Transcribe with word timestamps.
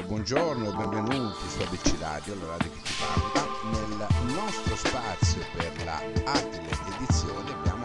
buongiorno, 0.00 0.72
buongiorno, 0.72 1.02
benvenuti 1.02 1.48
su 1.50 1.60
ABC 1.60 2.00
Radio, 2.00 2.34
la 2.36 2.46
radio 2.46 2.70
che 2.70 2.80
ti 2.80 2.92
parla. 2.98 3.46
Nel 3.70 4.34
nostro 4.34 4.76
spazio 4.76 5.44
per 5.54 5.84
la 5.84 5.96
Atile 6.24 6.70
edizione 6.94 7.52
abbiamo 7.52 7.82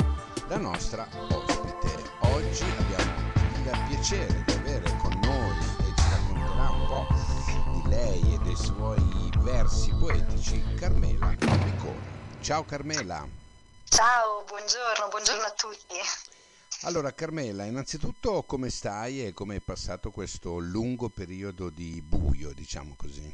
la 0.48 0.58
nostra 0.58 1.08
ospite. 1.12 2.12
Oggi 2.22 2.64
abbiamo 2.78 3.12
il 3.44 3.86
piacere 3.90 4.44
di 4.46 4.52
avere 4.54 4.98
con 5.02 5.20
noi 5.22 5.58
e 5.80 5.94
ci 5.96 6.10
racconterà 6.10 6.70
un 6.70 6.88
po' 6.88 7.08
di 7.74 7.90
lei 7.90 8.34
e 8.34 8.38
dei 8.40 8.56
suoi 8.56 9.30
versi 9.40 9.94
poetici 10.00 10.64
Carmela 10.76 11.36
Piccone. 11.38 12.40
Ciao 12.40 12.64
Carmela. 12.64 13.28
Ciao, 13.90 14.44
buongiorno, 14.48 15.10
buongiorno 15.10 15.44
a 15.44 15.52
tutti. 15.52 15.98
Allora 16.82 17.12
Carmela, 17.12 17.66
innanzitutto 17.66 18.44
come 18.44 18.70
stai 18.70 19.26
e 19.26 19.34
come 19.34 19.56
è 19.56 19.60
passato 19.62 20.12
questo 20.12 20.60
lungo 20.60 21.10
periodo 21.10 21.72
di 21.72 22.02
buio, 22.04 22.54
diciamo 22.54 22.94
così? 22.96 23.34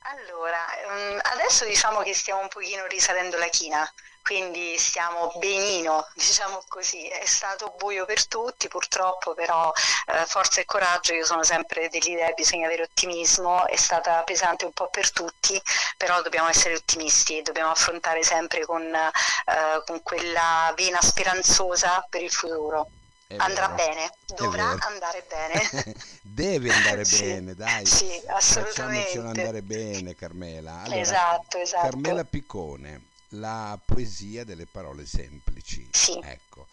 Allora, 0.00 0.64
ehm, 0.78 1.20
adesso 1.34 1.66
diciamo 1.66 2.00
che 2.00 2.14
stiamo 2.14 2.40
un 2.40 2.48
pochino 2.48 2.86
risalendo 2.86 3.36
la 3.36 3.48
china, 3.48 3.86
quindi 4.26 4.76
stiamo 4.76 5.32
benino, 5.36 6.04
diciamo 6.14 6.64
così. 6.66 7.06
È 7.06 7.24
stato 7.26 7.74
buio 7.78 8.04
per 8.04 8.26
tutti, 8.26 8.66
purtroppo, 8.66 9.34
però 9.34 9.72
eh, 10.08 10.26
forza 10.26 10.60
e 10.60 10.64
coraggio, 10.64 11.14
io 11.14 11.24
sono 11.24 11.44
sempre 11.44 11.88
dell'idea, 11.88 12.32
bisogna 12.32 12.66
avere 12.66 12.82
ottimismo, 12.82 13.66
è 13.68 13.76
stata 13.76 14.22
pesante 14.22 14.64
un 14.64 14.72
po' 14.72 14.88
per 14.88 15.12
tutti, 15.12 15.60
però 15.96 16.20
dobbiamo 16.22 16.48
essere 16.48 16.74
ottimisti 16.74 17.38
e 17.38 17.42
dobbiamo 17.42 17.70
affrontare 17.70 18.24
sempre 18.24 18.64
con, 18.64 18.82
eh, 18.82 19.82
con 19.86 20.02
quella 20.02 20.74
vena 20.76 21.00
speranzosa 21.00 22.04
per 22.10 22.22
il 22.22 22.32
futuro. 22.32 22.88
È 23.28 23.34
Andrà 23.38 23.68
vero. 23.68 23.74
bene, 23.74 24.10
dovrà 24.36 24.76
andare 24.80 25.24
bene. 25.28 25.94
Deve 26.22 26.72
andare 26.72 27.04
sì, 27.06 27.22
bene, 27.22 27.54
dai. 27.54 27.86
Sì, 27.86 28.22
assolutamente. 28.26 29.02
Facciamocelo 29.06 29.28
andare 29.28 29.62
bene, 29.62 30.14
Carmela. 30.16 30.82
Allora, 30.82 31.00
esatto, 31.00 31.58
esatto. 31.58 31.88
Carmela 31.88 32.24
Piccone, 32.24 33.05
la 33.30 33.78
poesia 33.84 34.44
delle 34.44 34.66
parole 34.66 35.06
semplici. 35.06 35.86
Sì. 35.90 36.18
Ecco, 36.22 36.66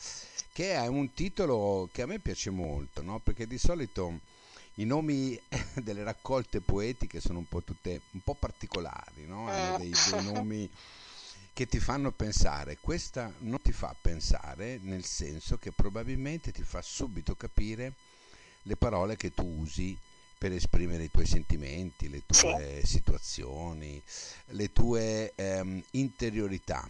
che 0.52 0.74
è 0.74 0.88
un 0.88 1.14
titolo 1.14 1.90
che 1.92 2.04
a 2.04 2.06
me 2.06 2.20
piace 2.20 2.50
molto, 2.50 3.02
no? 3.02 3.20
Perché 3.20 3.48
di 3.48 3.58
solito 3.58 4.20
i 4.76 4.86
nomi 4.86 5.40
delle 5.82 6.04
raccolte 6.04 6.62
poetiche 6.62 7.20
sono 7.20 7.40
un 7.40 7.48
po' 7.48 7.62
tutte 7.62 8.02
un 8.12 8.22
po' 8.22 8.36
particolari, 8.36 9.26
no? 9.26 9.48
Hanno 9.48 9.78
dei, 9.78 9.92
dei 9.92 10.24
nomi 10.32 10.70
che 11.54 11.68
ti 11.68 11.80
fanno 11.80 12.12
pensare. 12.12 12.78
Questa 12.80 13.32
non 13.40 13.62
ti 13.62 13.72
fa 13.72 13.96
pensare 14.00 14.80
nel 14.82 15.06
senso 15.06 15.58
che 15.58 15.72
probabilmente 15.72 16.52
ti 16.52 16.64
fa 16.64 16.82
subito 16.82 17.36
capire 17.36 17.94
le 18.64 18.76
parole 18.76 19.16
che 19.16 19.34
tu 19.34 19.46
usi 19.46 19.98
per 20.44 20.52
esprimere 20.52 21.04
i 21.04 21.10
tuoi 21.10 21.26
sentimenti, 21.26 22.10
le 22.10 22.24
tue 22.26 22.82
sì. 22.84 22.86
situazioni, 22.86 24.04
le 24.48 24.74
tue 24.74 25.32
ehm, 25.36 25.82
interiorità. 25.92 26.86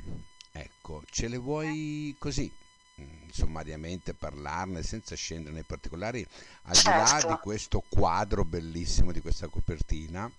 Ecco, 0.51 1.03
ce 1.11 1.27
le 1.27 1.37
vuoi 1.37 2.15
così, 2.17 2.51
mm, 2.99 3.29
sommariamente 3.31 4.15
parlarne 4.15 4.81
senza 4.81 5.15
scendere 5.15 5.53
nei 5.53 5.65
particolari, 5.65 6.25
al 6.63 6.73
certo. 6.73 6.89
di 6.89 6.97
là 6.97 7.05
certo. 7.05 7.27
di 7.27 7.37
questo 7.43 7.83
quadro 7.87 8.43
bellissimo 8.43 9.11
di 9.11 9.21
questa 9.21 9.47
copertina 9.47 10.31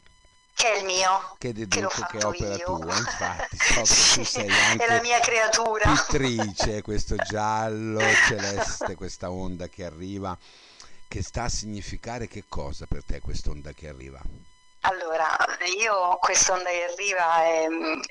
che 0.54 0.72
è 0.72 0.78
il 0.78 0.84
mio, 0.84 1.36
che, 1.38 1.52
deduco, 1.52 1.88
che 1.88 2.18
che 2.18 2.24
opera 2.24 2.56
io. 2.56 2.64
tua, 2.64 2.96
infatti, 2.96 3.56
so 3.62 3.80
che 3.80 3.86
sì, 3.86 4.18
tu 4.18 4.24
sei 4.24 4.50
anche 4.50 4.86
è 4.86 4.88
la 4.88 5.00
mia 5.00 5.20
creatura. 5.20 5.92
pittrice, 5.92 6.82
questo 6.82 7.14
giallo 7.22 8.00
celeste, 8.26 8.96
questa 8.96 9.30
onda 9.30 9.68
che 9.68 9.84
arriva, 9.84 10.36
che 11.08 11.22
sta 11.22 11.44
a 11.44 11.48
significare 11.48 12.28
che 12.28 12.44
cosa 12.48 12.86
per 12.86 13.04
te 13.04 13.20
quest'onda 13.20 13.72
che 13.72 13.88
arriva? 13.88 14.20
Allora, 14.86 15.26
io 15.78 16.18
quest'onda 16.18 16.68
che 16.68 16.84
arriva 16.84 17.42
è, 17.42 17.66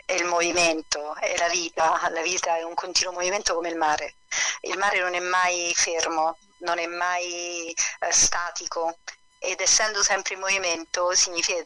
è, 0.05 0.13
il 0.13 0.25
movimento, 0.25 1.15
è 1.15 1.36
la 1.37 1.48
vita, 1.49 2.09
la 2.09 2.21
vita 2.21 2.58
è 2.58 2.64
un 2.64 2.73
continuo 2.73 3.14
movimento 3.14 3.54
come 3.54 3.70
il 3.70 3.77
mare. 3.77 4.15
Il 4.61 4.77
mare 4.77 4.99
non 4.99 5.14
è 5.14 5.20
mai 5.20 5.71
fermo, 5.76 6.37
non 6.59 6.80
è 6.80 6.87
mai 6.87 7.71
eh, 7.71 8.11
statico, 8.11 8.98
ed 9.37 9.60
essendo 9.60 10.02
sempre 10.02 10.33
in 10.33 10.39
movimento 10.39 11.14
significa 11.14 11.61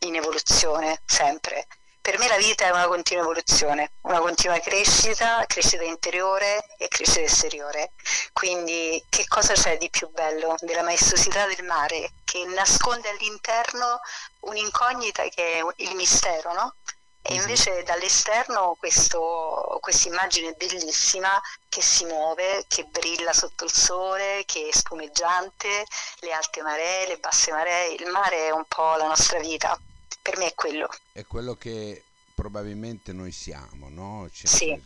in 0.00 0.14
evoluzione, 0.14 1.00
sempre. 1.06 1.66
Per 2.02 2.18
me 2.18 2.26
la 2.26 2.36
vita 2.36 2.64
è 2.64 2.70
una 2.70 2.88
continua 2.88 3.22
evoluzione, 3.22 3.92
una 4.00 4.18
continua 4.18 4.58
crescita, 4.58 5.44
crescita 5.46 5.84
interiore 5.84 6.74
e 6.76 6.88
crescita 6.88 7.20
esteriore. 7.20 7.92
Quindi 8.32 9.00
che 9.08 9.24
cosa 9.28 9.52
c'è 9.52 9.78
di 9.78 9.88
più 9.88 10.10
bello 10.10 10.56
della 10.58 10.82
maestosità 10.82 11.46
del 11.46 11.64
mare 11.64 12.10
che 12.24 12.44
nasconde 12.46 13.08
all'interno 13.08 14.00
un'incognita 14.40 15.22
che 15.28 15.60
è 15.60 15.62
il 15.76 15.94
mistero, 15.94 16.52
no? 16.52 16.74
E 17.22 17.34
mhm. 17.34 17.40
invece 17.40 17.84
dall'esterno 17.84 18.76
questa 18.80 20.08
immagine 20.08 20.54
bellissima 20.54 21.40
che 21.68 21.82
si 21.82 22.04
muove, 22.04 22.64
che 22.66 22.82
brilla 22.82 23.32
sotto 23.32 23.62
il 23.62 23.72
sole, 23.72 24.42
che 24.44 24.68
è 24.68 24.76
spumeggiante, 24.76 25.84
le 26.18 26.32
alte 26.32 26.62
maree, 26.62 27.06
le 27.06 27.18
basse 27.18 27.52
maree, 27.52 27.92
il 27.92 28.06
mare 28.08 28.48
è 28.48 28.50
un 28.50 28.64
po' 28.66 28.96
la 28.96 29.06
nostra 29.06 29.38
vita, 29.38 29.78
per 30.22 30.38
me 30.38 30.46
è 30.46 30.54
quello. 30.54 30.88
È 31.10 31.26
quello 31.26 31.54
che 31.54 32.04
probabilmente 32.34 33.12
noi 33.12 33.32
siamo, 33.32 33.88
no? 33.88 34.28
Cioè, 34.32 34.46
sì. 34.46 34.82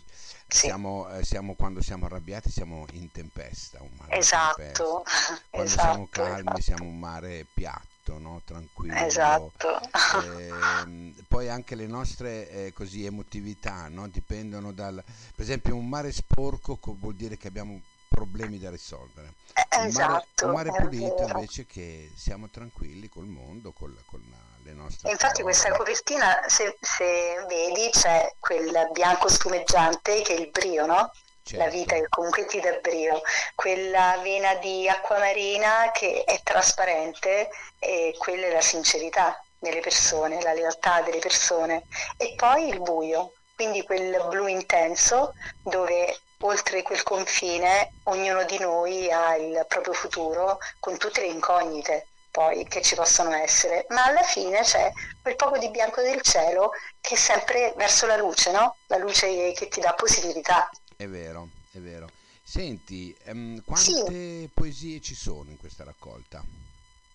Siamo, 0.48 1.08
sì. 1.10 1.18
eh, 1.18 1.24
siamo, 1.24 1.54
quando 1.54 1.82
siamo 1.82 2.06
arrabbiati 2.06 2.50
siamo 2.50 2.86
in 2.92 3.10
tempesta, 3.10 3.82
un 3.82 3.90
mare 3.98 4.16
esatto. 4.16 4.56
Tempesta. 4.56 5.42
Quando 5.50 5.70
esatto, 5.70 5.88
siamo 5.88 6.08
calmi 6.10 6.40
esatto. 6.40 6.60
siamo 6.60 6.84
un 6.84 6.98
mare 6.98 7.46
piatto 7.52 8.18
no? 8.18 8.40
tranquillo. 8.44 8.94
Esatto. 8.94 9.80
Eh, 10.22 11.14
poi 11.26 11.48
anche 11.48 11.74
le 11.74 11.86
nostre 11.86 12.48
eh, 12.48 12.72
così, 12.72 13.04
emotività 13.04 13.88
no? 13.88 14.06
dipendono 14.08 14.72
dal... 14.72 15.02
Per 15.04 15.44
esempio 15.44 15.74
un 15.74 15.88
mare 15.88 16.12
sporco 16.12 16.78
vuol 16.82 17.14
dire 17.14 17.36
che 17.36 17.48
abbiamo 17.48 17.80
problemi 18.08 18.58
da 18.58 18.70
risolvere. 18.70 19.34
Un 19.78 19.86
esatto, 19.86 20.46
mare, 20.46 20.68
un 20.68 20.70
mare 20.70 20.84
pulito 20.88 21.22
invece 21.26 21.66
che 21.66 22.12
siamo 22.14 22.48
tranquilli 22.48 23.08
col 23.08 23.26
mondo, 23.26 23.72
con, 23.72 23.94
con 24.06 24.22
le 24.66 24.72
nostre... 24.72 25.10
Infatti 25.10 25.42
parole. 25.42 25.54
questa 25.54 25.70
copertina, 25.72 26.42
se, 26.46 26.76
se, 26.80 27.44
vedi, 27.48 27.88
c'è 27.90 28.32
quel 28.38 28.88
bianco 28.92 29.28
spumeggiante 29.28 30.22
che 30.22 30.34
è 30.34 30.38
il 30.38 30.50
brio, 30.50 30.86
no? 30.86 31.12
Certo. 31.42 31.64
La 31.64 31.70
vita 31.70 31.94
che 31.94 32.08
comunque 32.08 32.44
ti 32.46 32.58
dà 32.58 32.72
brio, 32.82 33.22
quella 33.54 34.18
vena 34.20 34.54
di 34.56 34.88
acqua 34.88 35.18
marina 35.18 35.92
che 35.92 36.24
è 36.24 36.40
trasparente 36.42 37.48
e 37.78 38.16
quella 38.18 38.46
è 38.46 38.52
la 38.52 38.60
sincerità 38.60 39.40
delle 39.56 39.80
persone, 39.80 40.42
la 40.42 40.52
lealtà 40.52 41.02
delle 41.02 41.20
persone 41.20 41.84
e 42.16 42.34
poi 42.34 42.68
il 42.68 42.80
buio, 42.80 43.34
quindi 43.54 43.84
quel 43.84 44.26
blu 44.28 44.48
intenso 44.48 45.34
dove 45.62 46.18
oltre 46.40 46.82
quel 46.82 47.04
confine 47.04 47.92
ognuno 48.04 48.42
di 48.42 48.58
noi 48.58 49.10
ha 49.10 49.36
il 49.36 49.64
proprio 49.68 49.94
futuro 49.94 50.58
con 50.80 50.98
tutte 50.98 51.20
le 51.20 51.28
incognite 51.28 52.08
poi 52.36 52.66
che 52.68 52.82
ci 52.82 52.94
possono 52.94 53.32
essere, 53.32 53.86
ma 53.88 54.04
alla 54.04 54.22
fine 54.22 54.60
c'è 54.60 54.92
quel 55.22 55.36
poco 55.36 55.56
di 55.56 55.70
bianco 55.70 56.02
del 56.02 56.20
cielo 56.20 56.72
che 57.00 57.14
è 57.14 57.16
sempre 57.16 57.72
verso 57.78 58.04
la 58.04 58.18
luce, 58.18 58.50
no? 58.50 58.76
La 58.88 58.98
luce 58.98 59.52
che 59.52 59.68
ti 59.68 59.80
dà 59.80 59.94
positività. 59.94 60.68
È 60.94 61.06
vero, 61.06 61.48
è 61.72 61.78
vero. 61.78 62.10
Senti, 62.42 63.16
um, 63.28 63.62
quante 63.64 63.90
sì. 63.90 64.50
poesie 64.52 65.00
ci 65.00 65.14
sono 65.14 65.48
in 65.48 65.56
questa 65.56 65.84
raccolta? 65.84 66.44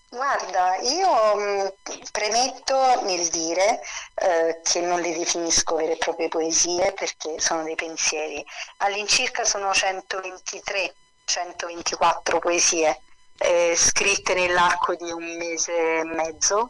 Guarda, 0.09 0.77
io 0.77 1.35
mh, 1.35 1.73
premetto 2.11 3.03
nel 3.03 3.27
dire 3.27 3.79
eh, 4.15 4.59
che 4.63 4.81
non 4.81 5.01
le 5.01 5.15
definisco 5.15 5.75
vere 5.75 5.93
e 5.93 5.97
proprie 5.97 6.29
poesie 6.29 6.93
perché 6.93 7.39
sono 7.39 7.61
dei 7.61 7.75
pensieri. 7.75 8.43
All'incirca 8.77 9.43
sono 9.43 9.71
123, 9.71 10.95
124 11.25 12.39
poesie 12.39 13.01
eh, 13.41 13.73
scritte 13.75 14.33
nell'arco 14.33 14.95
di 14.95 15.11
un 15.11 15.37
mese 15.37 15.99
e 15.99 16.03
mezzo 16.03 16.67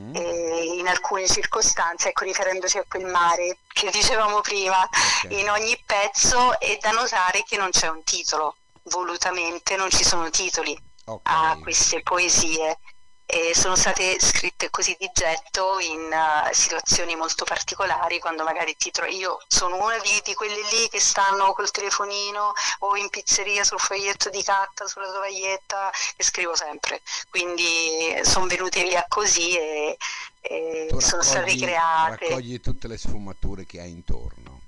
Mm. 0.00 0.16
in 0.16 0.88
alcune 0.88 1.28
circostanze, 1.28 2.08
ecco, 2.08 2.24
riferendosi 2.24 2.78
a 2.78 2.84
quel 2.88 3.04
mare 3.04 3.58
che 3.72 3.90
dicevamo 3.92 4.40
prima, 4.40 4.82
okay. 4.82 5.40
in 5.40 5.48
ogni 5.48 5.80
pezzo 5.86 6.58
è 6.58 6.76
da 6.80 6.90
notare 6.90 7.44
che 7.46 7.56
non 7.56 7.70
c'è 7.70 7.86
un 7.86 8.02
titolo, 8.02 8.56
volutamente 8.84 9.76
non 9.76 9.90
ci 9.90 10.02
sono 10.02 10.30
titoli 10.30 10.76
okay. 11.04 11.52
a 11.52 11.58
queste 11.62 12.02
poesie 12.02 12.78
e 13.26 13.54
sono 13.54 13.74
state 13.74 14.20
scritte 14.20 14.68
così 14.70 14.94
di 14.98 15.10
getto 15.12 15.78
in 15.78 16.10
uh, 16.12 16.52
situazioni 16.52 17.16
molto 17.16 17.44
particolari 17.44 18.18
quando 18.18 18.44
magari 18.44 18.76
ti 18.76 18.90
trovi 18.90 19.16
io 19.16 19.38
sono 19.48 19.82
una 19.82 19.98
di, 19.98 20.20
di, 20.24 20.34
quelle 20.34 20.60
lì 20.70 20.88
che 20.90 21.00
stanno 21.00 21.52
col 21.54 21.70
telefonino 21.70 22.52
o 22.80 22.96
in 22.96 23.08
pizzeria 23.08 23.64
sul 23.64 23.80
foglietto 23.80 24.28
di 24.28 24.42
carta 24.42 24.86
sulla 24.86 25.10
tovaglietta 25.10 25.90
e 26.16 26.22
scrivo 26.22 26.54
sempre 26.54 27.00
quindi 27.30 28.14
sono 28.22 28.46
venute 28.46 28.82
via 28.82 29.04
così 29.08 29.56
e, 29.56 29.96
e 30.42 30.88
sono 30.98 31.22
state 31.22 31.56
create 31.56 32.28
raccogli 32.28 32.60
tutte 32.60 32.88
le 32.88 32.98
sfumature 32.98 33.64
che 33.64 33.80
hai 33.80 33.90
intorno 33.90 34.60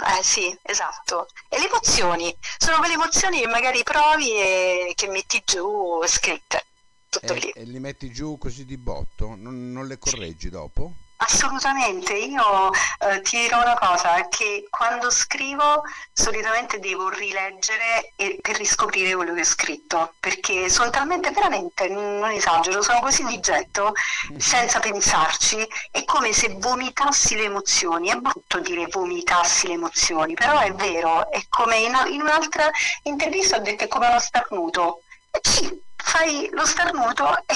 eh 0.00 0.22
sì, 0.22 0.56
esatto. 0.62 1.28
E 1.48 1.58
le 1.58 1.66
emozioni, 1.66 2.32
sono 2.56 2.78
quelle 2.78 2.94
emozioni 2.94 3.40
che 3.40 3.48
magari 3.48 3.82
provi 3.82 4.30
e 4.32 4.92
che 4.94 5.08
metti 5.08 5.42
giù 5.44 6.00
scritte. 6.06 6.66
Tutto 7.08 7.32
e, 7.32 7.38
lì. 7.38 7.50
E 7.50 7.64
li 7.64 7.78
metti 7.78 8.10
giù 8.10 8.38
così 8.38 8.64
di 8.64 8.76
botto? 8.76 9.34
Non, 9.36 9.72
non 9.72 9.86
le 9.86 9.98
correggi 9.98 10.50
dopo? 10.50 10.92
Assolutamente, 11.20 12.12
io 12.12 12.70
eh, 13.00 13.20
ti 13.22 13.38
dirò 13.40 13.60
una 13.60 13.76
cosa, 13.76 14.28
che 14.28 14.68
quando 14.70 15.10
scrivo 15.10 15.82
solitamente 16.12 16.78
devo 16.78 17.08
rileggere 17.08 18.12
e- 18.14 18.38
per 18.40 18.56
riscoprire 18.56 19.16
quello 19.16 19.34
che 19.34 19.40
ho 19.40 19.44
scritto, 19.44 20.14
perché 20.20 20.70
sono 20.70 20.90
talmente 20.90 21.32
veramente, 21.32 21.88
non 21.88 22.30
esagero, 22.30 22.82
sono 22.82 23.00
così 23.00 23.24
di 23.24 23.40
getto, 23.40 23.94
senza 24.36 24.78
pensarci, 24.78 25.66
è 25.90 26.04
come 26.04 26.32
se 26.32 26.54
vomitassi 26.56 27.34
le 27.34 27.44
emozioni, 27.44 28.10
è 28.10 28.14
brutto 28.14 28.60
dire 28.60 28.86
vomitassi 28.86 29.66
le 29.66 29.72
emozioni, 29.72 30.34
però 30.34 30.60
è 30.60 30.72
vero, 30.72 31.28
è 31.32 31.42
come 31.48 31.78
in, 31.78 31.98
in 32.12 32.20
un'altra 32.20 32.70
intervista 33.02 33.56
ho 33.56 33.60
detto 33.60 33.84
è 33.84 33.88
come 33.88 34.06
uno 34.06 34.20
starnuto, 34.20 35.02
e 35.32 35.40
sì, 35.42 35.82
fai 36.08 36.48
lo 36.52 36.64
starnuto 36.64 37.36
e, 37.46 37.54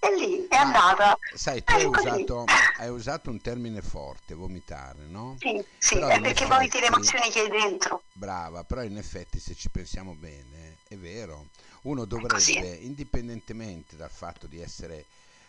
e 0.00 0.16
lì 0.16 0.46
è 0.48 0.56
Ah, 0.56 0.60
andata. 0.60 1.18
sai, 1.34 1.64
tu 1.64 1.76
hai 1.76 1.82
È 1.82 1.90
così. 1.90 2.06
usato, 2.06 2.44
hai 2.76 2.88
usato 2.88 3.30
un 3.30 3.40
termine 3.40 3.82
forte, 3.82 4.34
vomitare, 4.34 5.04
no? 5.06 5.36
Sì, 5.38 5.64
sì, 5.78 5.96
è 5.98 6.20
perché 6.20 6.46
vomiti 6.46 6.78
le 6.78 6.86
effetti- 6.86 6.86
emozioni 6.86 7.30
che 7.30 7.40
hai 7.40 7.48
dentro. 7.48 8.02
Brava, 8.12 8.64
però 8.64 8.82
in 8.82 8.96
effetti 8.96 9.38
se 9.40 9.54
ci 9.54 9.68
pensiamo 9.70 10.14
bene, 10.14 10.78
è 10.88 10.96
vero, 10.96 11.48
uno 11.82 12.06
così. 12.26 12.52
dovrebbe, 12.52 12.74
indipendentemente 12.76 13.96
dal 13.96 14.10
fatto 14.10 14.46
di 14.46 14.60
essere 14.60 15.06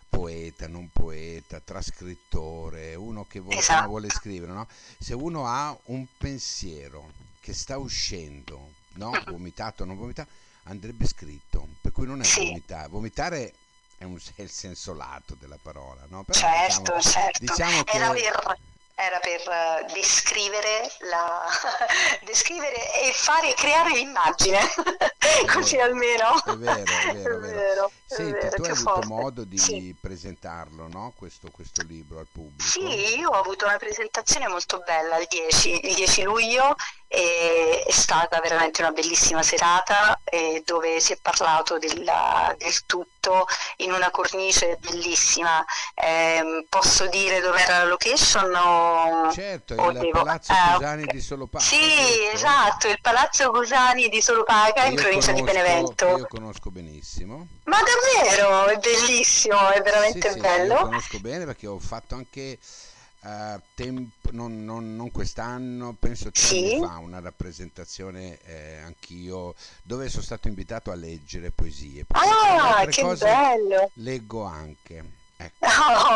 poeta, 0.09 0.67
non 0.67 0.89
poeta, 0.91 1.59
trascrittore, 1.59 2.95
uno 2.95 3.25
che 3.25 3.39
vuole, 3.39 3.59
Esatto. 3.59 3.87
vuole 3.87 4.09
scrivere, 4.09 4.51
no? 4.53 4.67
Se 4.99 5.13
uno 5.13 5.45
ha 5.47 5.75
un 5.85 6.05
pensiero 6.17 7.11
che 7.39 7.53
sta 7.53 7.77
uscendo, 7.77 8.73
no? 8.93 9.21
Vomitato 9.25 9.83
o 9.83 9.85
non 9.85 9.97
vomitato, 9.97 10.29
andrebbe 10.63 11.05
scritto, 11.07 11.67
per 11.81 11.91
cui 11.91 12.05
non 12.05 12.21
è 12.21 12.23
Sì. 12.23 12.47
vomitare, 12.47 12.87
vomitare 12.87 13.53
è, 13.97 14.03
un- 14.03 14.19
è 14.35 14.41
il 14.41 14.51
senso 14.51 14.93
lato 14.93 15.35
della 15.39 15.57
parola, 15.61 16.01
no? 16.07 16.23
Però 16.23 16.37
Certo, 16.39 16.95
diciamo, 16.95 17.01
certo. 17.01 17.39
diciamo 17.39 17.83
che... 17.83 17.95
Era 17.97 18.11
per, 18.11 18.57
era 18.95 19.19
per 19.19 19.41
eh, 19.41 19.85
descrivere, 19.93 20.91
la, 21.09 21.43
descrivere 22.23 23.01
e 23.01 23.11
fare, 23.13 23.53
creare 23.55 23.91
l'immagine, 23.93 24.59
così 25.51 25.75
vero, 25.77 25.87
almeno. 25.89 26.43
È 26.43 26.55
vero, 26.57 26.79
è 26.79 27.13
vero, 27.13 27.35
è 27.35 27.39
vero. 27.39 27.87
è 27.87 28.02
Senti, 28.13 28.31
vero, 28.31 28.49
tu 28.55 28.63
hai 28.63 28.69
avuto 28.71 28.91
forte. 28.91 29.07
modo 29.07 29.43
di 29.43 29.57
Sì. 29.57 29.95
presentarlo, 29.99 30.87
no? 30.87 31.13
Questo, 31.15 31.49
questo 31.51 31.83
libro 31.83 32.19
al 32.19 32.27
pubblico? 32.31 32.63
Sì, 32.63 33.17
io 33.17 33.29
ho 33.29 33.39
avuto 33.39 33.65
una 33.65 33.77
presentazione 33.77 34.47
molto 34.47 34.81
bella 34.85 35.17
il 35.17 35.27
10, 35.29 35.87
il 35.87 35.95
10 35.95 36.23
luglio 36.23 36.75
è 37.07 37.85
stata 37.91 38.39
veramente 38.39 38.81
una 38.81 38.89
bellissima 38.91 39.43
serata 39.43 40.19
eh, 40.23 40.63
dove 40.65 40.99
si 40.99 41.13
è 41.13 41.17
parlato 41.21 41.77
della- 41.77 42.55
del 42.57 42.85
tutto 42.87 43.45
in 43.77 43.91
una 43.91 44.09
cornice 44.09 44.77
bellissima. 44.81 45.63
Ehm, 45.93 46.65
posso 46.67 47.05
dire 47.07 47.39
dove 47.39 47.61
era 47.61 47.79
la 47.79 47.83
location? 47.85 48.51
O... 48.55 49.31
Certo, 49.31 49.75
o 49.75 49.91
il 49.91 49.99
devo- 49.99 50.23
Palazzo 50.23 50.51
Ah, 50.53 50.73
Cusani 50.73 51.03
ok. 51.03 51.11
di 51.11 51.21
Solopaca, 51.21 51.63
Sì, 51.63 51.77
giusto? 51.79 52.29
esatto, 52.33 52.87
il 52.87 52.99
Palazzo 52.99 53.51
Cusani 53.51 54.09
di 54.09 54.21
Solopaca 54.21 54.85
in 54.85 54.95
provincia 54.95 55.31
di 55.33 55.39
conosco- 55.41 55.59
Benevento. 55.61 56.17
Io 56.17 56.27
conosco 56.27 56.71
benissimo. 56.71 57.47
Ma 57.65 57.77
davvero, 57.81 58.67
è 58.67 58.77
bellissimo, 58.77 59.69
è 59.69 59.81
veramente 59.81 60.27
Sì, 60.27 60.33
sì, 60.33 60.39
bello. 60.41 60.73
Io 60.73 60.81
conosco 60.81 61.19
bene 61.19 61.45
perché 61.45 61.65
ho 61.67 61.79
fatto 61.79 62.15
anche 62.15 62.59
eh, 63.25 63.61
tempo, 63.73 64.29
non, 64.31 64.65
non- 64.65 64.95
non 64.97 65.09
quest'anno, 65.11 65.95
penso 65.97 66.29
tre 66.29 66.41
Sì. 66.41 66.57
anni 66.73 66.79
fa, 66.85 66.97
una 66.97 67.19
rappresentazione 67.21 68.37
eh, 68.43 68.77
anch'io 68.79 69.55
dove 69.81 70.09
sono 70.09 70.23
stato 70.23 70.49
invitato 70.49 70.91
a 70.91 70.95
leggere 70.95 71.51
poesie. 71.51 72.05
le 72.09 72.19
Ah, 72.19 72.85
che 72.85 73.01
cose 73.01 73.25
bello! 73.25 73.91
leggo 73.95 74.43
anche. 74.43 75.21
Ecco. 75.43 75.65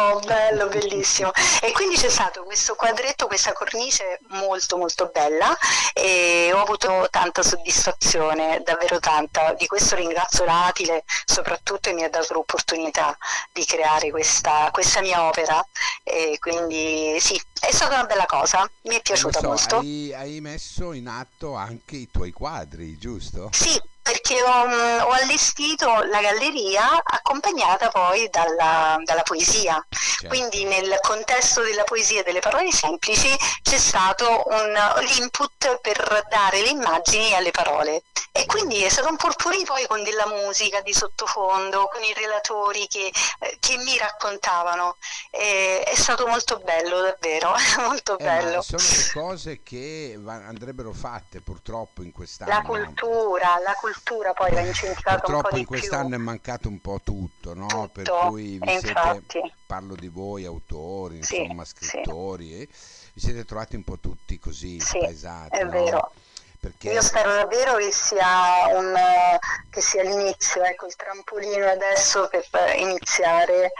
Oh, 0.07 0.19
bello, 0.19 0.68
bellissimo. 0.68 1.31
E 1.62 1.71
quindi 1.71 1.95
c'è 1.95 2.09
stato 2.09 2.44
questo 2.44 2.75
quadretto, 2.75 3.27
questa 3.27 3.51
cornice 3.53 4.19
molto 4.29 4.77
molto 4.77 5.09
bella 5.13 5.56
e 5.94 6.51
ho 6.53 6.62
avuto 6.62 7.07
tanta 7.09 7.44
soddisfazione, 7.44 8.62
davvero 8.63 9.00
tanta. 9.00 9.53
Di 9.53 9.68
questo 9.68 9.95
ringrazio 9.95 10.45
l'Atile 10.45 11.03
soprattutto 11.25 11.94
mi 11.94 12.03
ha 12.03 12.09
dato 12.09 12.33
l'opportunità 12.33 13.18
di 13.51 13.65
creare 13.65 14.09
questa, 14.12 14.69
questa 14.71 15.01
mia 15.01 15.24
opera. 15.24 15.65
E 16.03 16.38
quindi 16.39 17.19
sì, 17.19 17.39
è 17.59 17.71
stata 17.71 17.95
una 17.95 18.06
bella 18.06 18.25
cosa, 18.25 18.69
mi 18.83 18.94
è 18.94 18.95
Lo 18.95 19.01
piaciuta 19.01 19.39
so, 19.39 19.48
molto. 19.48 19.77
hai, 19.77 20.13
hai 20.13 20.42
messo 20.42 20.94
in 20.94 21.07
atto 21.07 21.56
anche 21.56 21.95
i 21.95 22.09
tuoi 22.12 22.31
quadri, 22.31 22.98
giusto? 22.98 23.50
Sì, 23.51 23.80
perché 24.01 24.42
ho, 24.42 24.65
mm, 24.68 25.00
ho 25.01 25.12
allestito 25.12 25.88
la 26.04 26.21
galleria 26.21 27.01
accompagnata 27.04 27.89
poi 27.89 28.30
dalla, 28.30 28.98
dalla 29.04 29.24
poesia. 29.24 29.86
Certo. 29.89 30.27
Quindi 30.27 30.63
nel 30.63 30.98
contesto 31.01 31.62
della 31.62 31.83
poesia 31.83 32.21
e 32.21 32.24
delle 32.24 32.39
parole 32.39 32.71
semplici 32.71 33.36
c'è 33.62 33.77
stato 33.77 34.44
un 34.48 34.74
l'input 35.01 35.80
per 35.81 36.25
dare 36.30 36.62
le 36.62 36.69
immagini 36.69 37.33
alle 37.33 37.51
parole. 37.51 38.04
E 38.31 38.45
quindi 38.45 38.83
è 38.83 38.89
stato 38.89 39.09
un 39.09 39.15
porpori 39.15 39.63
poi 39.63 39.88
con 39.88 40.04
della 40.04 40.27
musica 40.27 40.80
di 40.81 40.94
sottofondo, 40.94 41.89
con 41.92 42.04
i 42.04 42.13
relatori 42.13 42.88
che, 42.88 43.12
eh, 43.39 43.57
che 43.59 43.77
mi 43.77 43.98
raccontavano. 43.98 44.98
E 45.31 45.81
è 45.83 45.95
stato 45.95 46.27
molto 46.27 46.57
bello, 46.59 47.01
davvero, 47.01 47.46
molto 47.88 48.17
Eh, 48.19 48.23
bello. 48.23 48.61
sono 48.61 48.89
le 48.91 49.05
cose 49.05 49.61
che 49.63 50.19
andrebbero 50.25 50.94
fatte 50.94 51.41
purtroppo 51.41 52.03
in 52.03 52.11
quest'anno. 52.11 52.51
La 52.51 52.61
cultura, 52.61 53.59
la 53.63 53.73
cultura 53.73 54.33
poi 54.33 54.51
va 54.51 54.61
incentrata 54.61 55.27
un 55.27 55.38
po' 55.38 55.49
Purtroppo 55.49 55.57
in 55.57 55.65
più. 55.67 55.77
quest'anno 55.79 56.15
è 56.15 56.17
mancato 56.17 56.67
un 56.67 56.79
po' 56.81 57.01
tutto, 57.03 57.53
no? 57.53 57.89
Per 57.91 58.09
Tutto, 58.09 58.27
cui 58.27 58.59
vi 58.59 58.71
siete, 58.71 58.88
infatti. 58.88 59.53
parlo 59.65 59.95
di 59.95 60.07
voi 60.07 60.45
autori, 60.45 61.23
Sì, 61.23 61.41
insomma 61.41 61.65
sì. 61.79 62.01
scrittori, 62.03 62.53
e 62.61 62.67
vi 63.13 63.19
siete 63.21 63.45
trovati 63.45 63.75
un 63.75 63.83
po' 63.83 63.99
tutti 63.99 64.39
così 64.39 64.79
Sì, 64.79 64.99
spaesati, 64.99 65.57
è 65.59 65.63
no? 65.63 65.69
vero. 65.69 66.11
Perché 66.59 66.89
Io 66.89 67.01
spero 67.01 67.33
davvero 67.33 67.75
che 67.75 67.91
sia, 67.91 68.67
un, 68.77 68.95
eh, 68.95 69.38
che 69.69 69.81
sia 69.81 70.03
l'inizio, 70.03 70.63
ecco, 70.63 70.88
il 70.88 70.95
trampolino 70.95 71.65
adesso 71.67 72.27
per 72.29 72.45
eh, 72.51 72.79
iniziare 72.81 73.65
eh, 73.65 73.71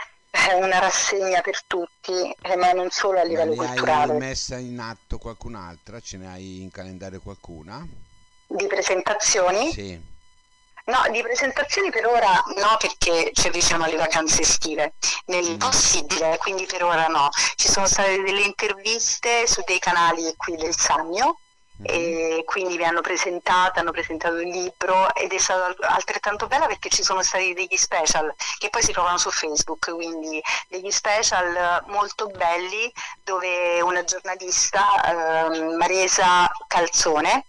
una 0.60 0.80
rassegna 0.80 1.42
per 1.42 1.64
tutti, 1.66 2.12
eh, 2.42 2.56
ma 2.56 2.72
non 2.72 2.90
solo 2.90 3.20
a 3.20 3.24
ma 3.24 3.28
livello 3.28 3.54
ne 3.54 3.60
hai 3.62 3.68
culturale, 3.68 4.14
messa 4.14 4.58
in 4.58 4.80
atto 4.80 5.18
qualcun'altra? 5.18 6.00
Ce 6.00 6.18
ne 6.18 6.28
hai 6.28 6.62
in 6.62 6.72
calendario 6.72 7.20
qualcuna? 7.22 7.86
di 8.50 8.66
presentazioni. 8.68 9.72
Sì. 9.72 10.16
No, 10.86 11.04
di 11.12 11.22
presentazioni 11.22 11.90
per 11.90 12.06
ora 12.08 12.32
no, 12.32 12.78
perché 12.80 13.32
ci 13.34 13.48
avvicinano 13.48 13.84
alle 13.84 13.98
vacanze 13.98 14.42
estive. 14.42 14.94
Nel 15.26 15.52
Mm. 15.52 15.58
possibile, 15.58 16.38
quindi 16.38 16.66
per 16.66 16.84
ora 16.84 17.08
no. 17.08 17.28
Ci 17.56 17.68
sono 17.68 17.88
state 17.88 18.22
delle 18.22 18.42
interviste 18.42 19.46
su 19.48 19.62
dei 19.66 19.80
canali 19.80 20.34
qui 20.38 20.56
del 20.56 20.74
Sannio. 20.78 21.40
E 21.84 22.44
quindi 22.46 22.78
mi 22.78 22.86
hanno 22.86 23.02
presentato, 23.02 23.80
hanno 23.80 23.92
presentato 23.92 24.38
il 24.38 24.50
libro 24.50 25.14
ed 25.14 25.32
è 25.32 25.38
stata 25.38 25.76
altrettanto 25.88 26.48
bella 26.48 26.66
perché 26.66 26.90
ci 26.90 27.04
sono 27.04 27.22
stati 27.22 27.54
degli 27.54 27.78
special 27.78 28.34
che 28.58 28.70
poi 28.70 28.82
si 28.82 28.92
trovano 28.92 29.18
su 29.18 29.30
Facebook, 29.30 29.94
quindi 29.94 30.42
degli 30.70 30.92
special 30.92 31.84
molto 31.88 32.28
belli 32.28 32.92
dove 33.24 33.82
una 33.82 34.04
giornalista, 34.04 35.46
ehm, 35.46 35.76
Maresa 35.76 36.50
Calzone, 36.68 37.46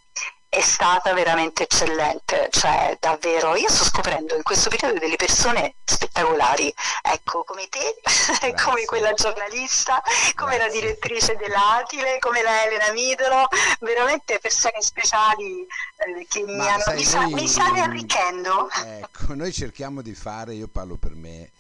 è 0.51 0.61
stata 0.61 1.13
veramente 1.13 1.65
eccellente, 1.65 2.49
cioè 2.51 2.97
davvero, 2.99 3.55
io 3.55 3.69
sto 3.69 3.85
scoprendo 3.85 4.35
in 4.35 4.43
questo 4.43 4.71
periodo 4.71 4.99
delle 4.99 5.17
persone 5.17 5.75
spettacolari, 5.85 6.73
ecco, 7.03 7.45
come 7.45 7.69
te, 7.69 8.01
come 8.65 8.85
quella 8.87 9.13
giornalista, 9.13 10.03
come 10.35 10.57
la 10.57 10.65
Grazie. 10.65 10.81
direttrice 10.81 11.37
dell'Atile, 11.37 12.19
come 12.19 12.41
la 12.43 12.65
Elena 12.65 12.91
Midolo, 12.93 13.47
veramente 13.81 14.39
persone 14.39 14.81
speciali 14.81 15.61
eh, 15.63 16.27
che 16.27 16.43
mi, 16.43 16.57
Ma 16.57 16.73
hanno, 16.73 16.83
sai, 16.83 16.97
mi, 16.97 17.05
sta- 17.05 17.21
noi- 17.21 17.35
mi 17.35 17.49
stanno 17.49 17.83
arricchendo. 17.83 18.71
Ecco, 18.71 19.35
noi 19.35 19.53
cerchiamo 19.53 20.01
di 20.01 20.15
fare, 20.15 20.55
io 20.55 20.69
parlo 20.69 20.97
per 20.97 21.15
me, 21.15 21.51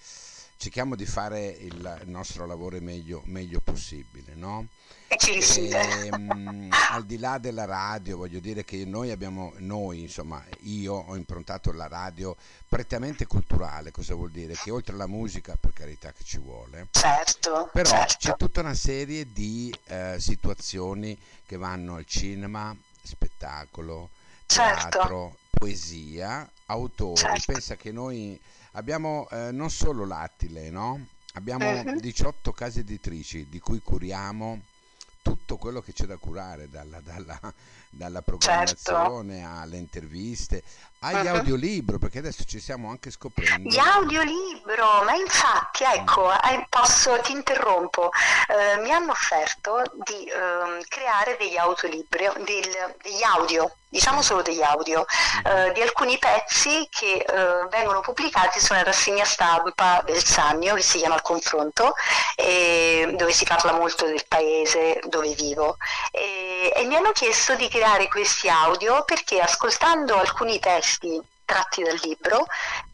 cerchiamo 0.57 0.97
di 0.97 1.04
fare 1.04 1.47
il 1.47 2.00
nostro 2.07 2.47
lavoro 2.47 2.78
meglio, 2.80 3.21
meglio 3.26 3.61
possibile, 3.61 4.33
no? 4.35 4.66
E 5.11 5.17
ci 5.17 5.33
riuscite. 5.33 6.07
Ehm, 6.07 6.69
al 6.91 7.05
di 7.07 7.17
là 7.19 7.38
della 7.38 7.65
radio, 7.65 8.19
voglio 8.19 8.41
dire 8.41 8.62
che 8.65 8.85
noi 8.85 9.11
abbiamo, 9.11 9.55
noi 9.57 10.03
insomma, 10.03 10.45
io 10.61 10.93
ho 10.95 11.17
improntato 11.17 11.73
la 11.73 11.88
radio 11.88 12.37
prettamente 12.69 13.27
culturale, 13.27 13.91
cosa 13.91 14.15
vuol 14.15 14.31
dire? 14.31 14.53
Che 14.55 14.71
oltre 14.71 14.93
alla 14.95 15.07
musica, 15.07 15.57
per 15.59 15.73
carità 15.73 16.12
che 16.12 16.25
ci 16.25 16.37
vuole, 16.38 16.88
Certo, 16.91 17.71
però 17.73 17.88
certo. 17.88 18.17
c'è 18.19 18.37
tutta 18.37 18.61
una 18.61 18.75
serie 18.75 19.33
di 19.33 19.75
eh, 19.87 20.17
situazioni 20.19 21.19
che 21.47 21.57
vanno 21.57 21.95
al 21.97 22.05
cinema, 22.05 22.77
spettacolo, 23.03 24.11
Certo. 24.45 24.88
teatro, 24.91 25.37
poesia, 25.50 26.47
autori. 26.67 27.17
Certo. 27.17 27.53
Pensa 27.53 27.77
che 27.77 27.93
noi 27.93 28.38
abbiamo 28.73 29.27
eh, 29.31 29.50
non 29.53 29.71
solo 29.71 30.05
l'Attile, 30.05 30.69
no? 30.69 31.07
Abbiamo 31.35 31.71
Mhm. 31.83 31.99
18 31.99 32.53
case 32.53 32.81
editrici 32.81 33.49
di 33.49 33.59
cui 33.61 33.81
curiamo 33.81 34.61
tutto 35.29 35.59
quello 35.59 35.81
che 35.83 35.93
c'è 35.93 36.07
da 36.07 36.17
curare, 36.17 36.71
dalla, 36.71 37.01
dalla, 37.01 37.39
dalla 37.91 38.23
programmazione 38.23 39.41
certo. 39.41 39.55
alle 39.55 39.77
interviste, 39.77 40.63
agli 41.00 41.26
uh-huh. 41.26 41.37
audiolibro, 41.37 41.99
perché 41.99 42.19
adesso 42.19 42.45
ci 42.45 42.59
stiamo 42.61 42.90
anche 42.90 43.11
scoprendo. 43.11 43.69
Gli 43.69 43.78
audiolibro, 43.78 45.02
ma 45.05 45.14
infatti, 45.14 45.85
ecco, 45.85 46.31
mm. 46.31 46.62
posso, 46.69 47.19
ti 47.21 47.33
interrompo, 47.33 48.11
eh, 48.49 48.81
mi 48.81 48.90
hanno 48.90 49.12
offerto 49.12 49.83
di 50.05 50.25
eh, 50.25 50.85
creare 50.88 51.37
degli 51.38 51.57
audiolibri, 51.57 52.28
del, 52.38 52.95
degli 53.02 53.23
audio, 53.23 53.73
diciamo 53.90 54.21
solo 54.23 54.43
degli 54.43 54.61
audio, 54.61 55.07
eh, 55.45 55.73
di 55.73 55.81
alcuni 55.81 56.19
pezzi 56.19 56.88
che 56.90 57.25
eh, 57.26 57.67
vengono 57.71 58.00
pubblicati 58.00 58.61
su 58.61 58.73
una 58.73 58.83
rassegna 58.83 59.25
stampa 59.25 60.02
del 60.05 60.25
Sannio 60.25 60.75
che 60.75 60.83
si 60.83 60.99
chiama 60.99 61.14
Il 61.14 61.23
Confronto, 61.23 61.95
dove 62.38 63.33
si 63.33 63.45
parla 63.45 63.73
molto 63.73 64.05
del 64.07 64.25
paese 64.26 65.00
dove 65.07 65.33
vivo. 65.35 65.76
E, 66.11 66.73
e 66.75 66.85
mi 66.85 66.97
hanno 66.97 67.12
chiesto 67.12 67.55
di 67.55 67.69
creare 67.69 68.09
questi 68.09 68.49
audio 68.49 69.05
perché 69.05 69.40
ascoltando 69.40 70.17
alcuni 70.19 70.59
testi 70.88 71.21
tratti 71.45 71.83
dal 71.83 71.99
libro, 72.02 72.45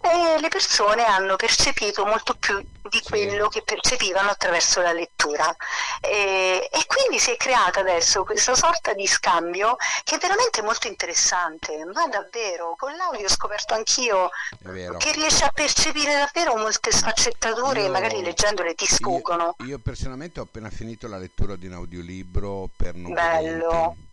e 0.00 0.40
le 0.40 0.46
persone 0.46 1.04
hanno 1.04 1.34
percepito 1.34 2.04
molto 2.04 2.34
più 2.34 2.64
di 2.88 3.00
quello 3.02 3.48
che 3.48 3.62
percepivano 3.62 4.30
attraverso 4.30 4.80
la 4.80 4.92
lettura. 4.92 5.54
E, 6.00 6.68
e, 6.70 6.86
quindi 6.86 7.18
si 7.18 7.32
è 7.32 7.36
creata 7.36 7.80
adesso 7.80 8.22
questa 8.22 8.54
sorta 8.54 8.92
di 8.94 9.08
scambio 9.08 9.74
che 10.04 10.14
è 10.14 10.18
veramente 10.18 10.62
molto 10.62 10.86
interessante, 10.86 11.84
ma 11.92 12.06
davvero, 12.06 12.76
con 12.78 12.94
l'audio 12.94 13.26
ho 13.26 13.28
scoperto 13.28 13.74
anch'io 13.74 14.30
che 14.98 15.12
riesce 15.12 15.44
a 15.44 15.50
percepire 15.52 16.12
davvero 16.12 16.56
molte 16.56 16.92
sfaccettature 16.92 17.80
io, 17.80 17.86
e 17.86 17.88
magari 17.88 18.22
leggendole 18.22 18.74
ti 18.74 18.86
sfuggono. 18.86 19.56
Io, 19.58 19.66
io, 19.66 19.78
personalmente 19.80 20.38
ho 20.38 20.44
appena 20.44 20.70
finito 20.70 21.08
la 21.08 21.18
lettura 21.18 21.56
di 21.56 21.66
un 21.66 21.72
audiolibro 21.72 22.70
per 22.76 22.94
non 22.94 23.12
Bello. 23.12 23.68
Vedenti 23.68 24.12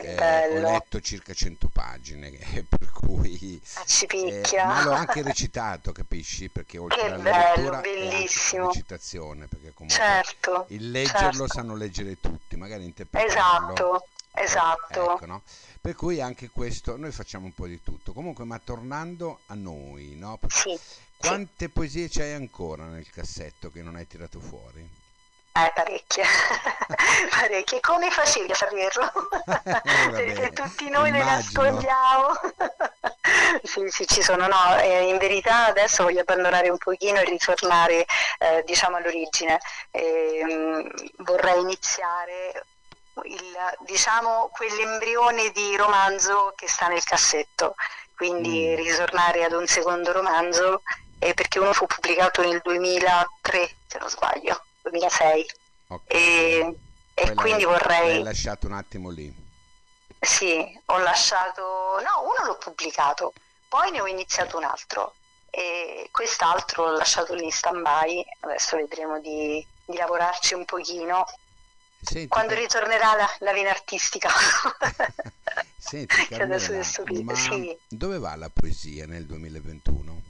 che 0.00 0.12
eh, 0.12 0.14
bello. 0.14 0.68
Ho 0.68 0.72
letto 0.72 1.00
circa 1.00 1.34
100 1.34 1.68
pagine, 1.68 2.30
per 2.68 2.90
cui... 2.90 3.60
Ah, 3.74 3.84
ci 3.84 4.06
picchia. 4.06 4.62
Eh, 4.62 4.66
ma 4.66 4.84
l'ho 4.84 4.92
anche 4.92 5.20
recitato, 5.22 5.92
capisci? 5.92 6.48
Perché 6.48 6.78
oltre 6.78 7.00
che 7.00 7.06
alla 7.06 7.22
bello, 7.22 7.54
lettura 7.54 7.80
bellissimo. 7.80 8.66
recitazione, 8.68 9.46
perché 9.46 9.72
comunque 9.74 10.02
certo, 10.02 10.66
il 10.68 10.90
leggerlo 10.90 11.46
certo. 11.46 11.46
sanno 11.48 11.76
leggere 11.76 12.18
tutti, 12.20 12.56
magari 12.56 12.84
interpretarlo. 12.84 13.72
Esatto, 13.72 14.06
esatto. 14.32 15.14
Ecco, 15.14 15.26
no? 15.26 15.42
Per 15.80 15.94
cui 15.94 16.20
anche 16.20 16.48
questo, 16.50 16.96
noi 16.96 17.12
facciamo 17.12 17.46
un 17.46 17.54
po' 17.54 17.66
di 17.66 17.82
tutto. 17.82 18.12
Comunque, 18.12 18.44
ma 18.44 18.58
tornando 18.58 19.40
a 19.46 19.54
noi, 19.54 20.14
no? 20.16 20.38
Sì, 20.48 20.78
Quante 21.16 21.66
sì. 21.66 21.68
poesie 21.68 22.08
c'hai 22.08 22.32
ancora 22.32 22.86
nel 22.86 23.08
cassetto 23.10 23.70
che 23.70 23.82
non 23.82 23.96
hai 23.96 24.06
tirato 24.06 24.40
fuori? 24.40 24.88
Eh, 25.54 25.70
parecchie, 25.74 26.24
parecchie. 27.28 27.80
Come 27.80 28.10
facevi 28.10 28.50
a 28.50 28.54
saperlo? 28.54 29.12
Eh, 29.44 30.10
Perché 30.10 30.50
tutti 30.52 30.88
noi 30.88 31.10
ne 31.10 31.22
nascondiamo. 31.22 32.28
sì, 33.62 33.86
sì, 33.90 34.06
ci 34.06 34.22
sono. 34.22 34.46
No, 34.46 34.78
eh, 34.80 35.08
in 35.08 35.18
verità 35.18 35.66
adesso 35.66 36.04
voglio 36.04 36.22
abbandonare 36.22 36.70
un 36.70 36.78
pochino 36.78 37.18
e 37.18 37.24
ritornare, 37.24 38.06
eh, 38.38 38.62
diciamo, 38.64 38.96
all'origine. 38.96 39.60
Ehm, 39.90 40.90
vorrei 41.18 41.60
iniziare 41.60 42.64
il, 43.24 43.56
diciamo, 43.80 44.50
quell'embrione 44.54 45.50
di 45.50 45.76
romanzo 45.76 46.54
che 46.56 46.66
sta 46.66 46.88
nel 46.88 47.04
cassetto. 47.04 47.74
Quindi 48.16 48.70
mm. 48.70 48.76
ritornare 48.76 49.44
ad 49.44 49.52
un 49.52 49.66
secondo 49.66 50.12
romanzo, 50.12 50.80
eh, 51.18 51.34
perché 51.34 51.58
uno 51.58 51.74
fu 51.74 51.84
pubblicato 51.84 52.40
nel 52.42 52.60
2003, 52.62 53.70
se 53.86 53.98
non 53.98 54.08
sbaglio. 54.08 54.64
2006 54.82 55.46
okay. 55.88 56.16
e, 56.20 56.78
e 57.14 57.34
quindi 57.34 57.64
vorrei... 57.64 58.14
L'hai 58.14 58.22
lasciato 58.22 58.66
un 58.66 58.72
attimo 58.74 59.10
lì? 59.10 59.32
Sì, 60.20 60.80
ho 60.86 60.98
lasciato... 60.98 61.62
no, 61.62 62.22
uno 62.22 62.46
l'ho 62.46 62.58
pubblicato, 62.58 63.32
poi 63.68 63.90
ne 63.90 64.00
ho 64.00 64.06
iniziato 64.06 64.56
un 64.56 64.64
altro 64.64 65.14
e 65.50 66.08
quest'altro 66.10 66.86
l'ho 66.86 66.96
lasciato 66.96 67.34
lì 67.34 67.44
in 67.44 67.52
stand-by, 67.52 68.24
adesso 68.40 68.76
vedremo 68.76 69.20
di, 69.20 69.64
di 69.84 69.96
lavorarci 69.96 70.54
un 70.54 70.64
pochino. 70.64 71.24
Senti, 72.00 72.28
Quando 72.28 72.54
ritornerà 72.54 73.14
la, 73.14 73.36
la 73.40 73.52
vena 73.52 73.70
artistica. 73.70 74.30
Senti, 75.76 76.26
Carmela, 76.26 76.56
ma 77.22 77.34
sì. 77.34 77.78
dove 77.86 78.18
va 78.18 78.34
la 78.34 78.50
poesia 78.52 79.06
nel 79.06 79.26
2021? 79.26 80.22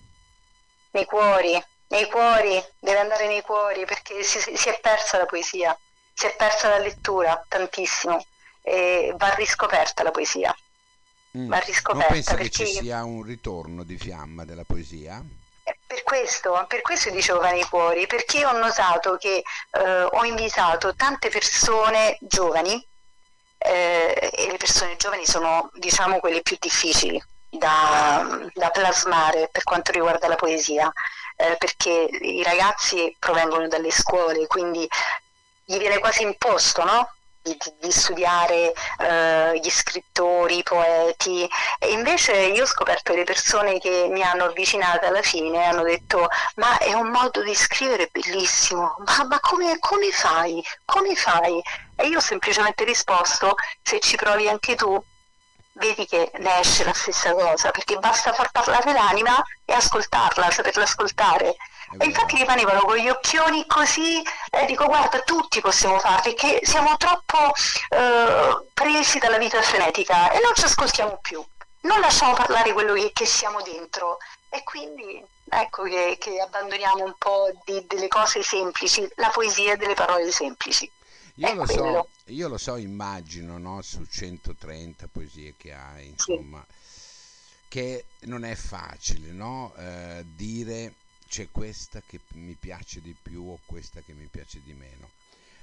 Nei 0.91 1.05
cuori, 1.05 1.63
nei 1.93 2.09
cuori, 2.09 2.63
deve 2.79 2.99
andare 2.99 3.27
nei 3.27 3.43
cuori 3.43 3.85
perché 3.85 4.23
si, 4.23 4.41
si 4.41 4.69
è 4.69 4.81
persa 4.81 5.19
la 5.19 5.27
poesia, 5.27 5.79
si 6.15 6.27
è 6.27 6.35
persa 6.35 6.69
la 6.69 6.79
lettura 6.79 7.45
tantissimo 7.47 8.25
e 8.63 9.13
va 9.17 9.35
riscoperta 9.35 10.03
la 10.03 10.11
poesia. 10.11 10.57
Mm. 11.37 11.49
Va 11.49 11.59
riscoperta 11.59 12.13
non 12.13 12.23
pensi 12.23 12.35
perché... 12.35 12.65
che 12.65 12.67
ci 12.67 12.79
sia 12.79 13.05
un 13.05 13.23
ritorno 13.23 13.85
di 13.85 13.97
fiamma 13.97 14.45
della 14.45 14.65
poesia? 14.65 15.23
Per 15.87 16.03
questo, 16.03 16.65
per 16.67 16.81
questo 16.81 17.11
dicevo 17.11 17.41
va 17.41 17.51
nei 17.51 17.65
cuori, 17.65 18.07
perché 18.07 18.45
ho 18.45 18.57
notato 18.57 19.17
che 19.17 19.43
eh, 19.71 20.03
ho 20.03 20.25
invitato 20.25 20.95
tante 20.95 21.29
persone 21.29 22.17
giovani 22.21 22.85
eh, 23.59 24.31
e 24.33 24.51
le 24.51 24.57
persone 24.57 24.97
giovani 24.97 25.27
sono 25.27 25.71
diciamo 25.75 26.19
quelle 26.19 26.41
più 26.41 26.57
difficili 26.59 27.23
da, 27.59 28.41
da 28.55 28.71
plasmare 28.71 29.49
per 29.53 29.63
quanto 29.63 29.93
riguarda 29.93 30.27
la 30.29 30.37
poesia 30.37 30.91
eh, 31.37 31.57
perché 31.59 32.09
i 32.21 32.43
ragazzi 32.43 33.15
provengono 33.19 33.69
dalle 33.69 33.91
scuole, 33.91 34.47
quindi 34.47 34.89
gli 35.65 35.79
viene 35.79 35.99
quasi 35.99 36.23
imposto, 36.23 36.85
no? 36.85 37.11
Di, 37.43 37.59
di, 37.81 37.91
studiare 37.91 38.73
eh, 39.01 39.59
gli 39.61 39.69
scrittori, 39.69 40.59
i 40.59 40.63
poeti 40.63 41.49
e 41.81 41.91
invece 41.91 42.35
io 42.35 42.63
ho 42.63 42.67
scoperto 42.67 43.13
le 43.15 43.25
persone 43.25 43.81
che 43.81 44.07
mi 44.09 44.23
hanno 44.23 44.45
avvicinata 44.45 45.09
alla 45.09 45.23
fine 45.23 45.65
hanno 45.65 45.83
detto 45.83 46.29
ma 46.55 46.79
è 46.79 46.93
un 46.93 47.09
modo 47.09 47.43
di 47.43 47.53
scrivere 47.57 48.09
bellissimo, 48.13 48.95
ma, 49.05 49.25
ma 49.25 49.41
come, 49.41 49.77
come 49.81 50.13
fai? 50.13 50.63
Come 50.85 51.17
fai? 51.17 51.61
E 51.97 52.07
io 52.07 52.19
ho 52.19 52.21
semplicemente 52.21 52.85
risposto 52.85 53.57
se 53.83 53.99
ci 53.99 54.15
provi 54.15 54.49
anche 54.49 54.77
tu 54.77 55.05
vedi 55.83 56.07
che 56.07 56.31
ne 56.39 56.61
esce 56.61 56.85
la 56.85 56.95
stessa 56.95 57.33
cosa, 57.33 57.73
perché 57.73 57.97
basta 57.99 58.33
far 58.33 58.51
parlare 58.53 58.93
l'anima 58.93 59.43
e 59.65 59.73
ascoltarla, 59.73 60.51
saperla 60.51 60.85
ascoltare. 60.85 61.57
E 61.99 62.07
infatti 62.07 62.37
rimanevano 62.37 62.81
con 62.81 62.97
gli 62.97 63.09
occhioni 63.09 63.67
così, 63.67 64.23
e 64.51 64.65
dico 64.67 64.87
guarda 64.87 65.21
tutti 65.21 65.61
possiamo 65.61 65.99
farli, 65.99 66.35
che 66.35 66.61
siamo 66.63 66.97
troppo 66.97 67.53
eh, 67.91 68.67
presi 68.73 69.19
dalla 69.19 69.37
vita 69.37 69.61
frenetica 69.61 70.31
e 70.31 70.41
non 70.41 70.55
ci 70.55 70.65
ascoltiamo 70.65 71.19
più, 71.21 71.45
non 71.81 72.01
lasciamo 72.01 72.33
parlare 72.33 72.73
quello 72.73 72.95
che, 72.95 73.11
che 73.13 73.27
siamo 73.27 73.61
dentro 73.61 74.19
e 74.49 74.63
quindi 74.63 75.23
ecco 75.51 75.83
che, 75.83 76.17
che 76.19 76.41
abbandoniamo 76.41 77.05
un 77.05 77.15
po' 77.19 77.51
di, 77.65 77.85
delle 77.87 78.09
cose 78.09 78.43
semplici, 78.43 79.07
la 79.17 79.29
poesia 79.29 79.77
delle 79.77 79.95
parole 79.95 80.31
semplici. 80.33 80.91
Io 81.43 81.55
lo, 81.55 81.67
so, 81.67 82.09
io 82.27 82.49
lo, 82.49 82.57
so, 82.57 82.77
immagino, 82.77 83.59
no? 83.59 83.83
su 83.83 84.05
130 84.05 85.09
poesie 85.09 85.55
che 85.57 85.73
hai, 85.73 86.07
insomma, 86.07 86.65
sì. 86.69 87.67
che 87.69 88.05
non 88.21 88.45
è 88.45 88.55
facile 88.55 89.33
no? 89.33 89.75
eh, 89.77 90.25
dire 90.37 90.95
c'è 91.29 91.49
questa 91.51 92.01
che 92.07 92.21
mi 92.35 92.55
piace 92.55 93.01
di 93.01 93.17
più 93.21 93.43
o 93.51 93.59
questa 93.67 94.01
che 94.03 94.13
mi 94.13 94.27
piace 94.27 94.61
di 94.63 94.73
meno. 94.73 95.11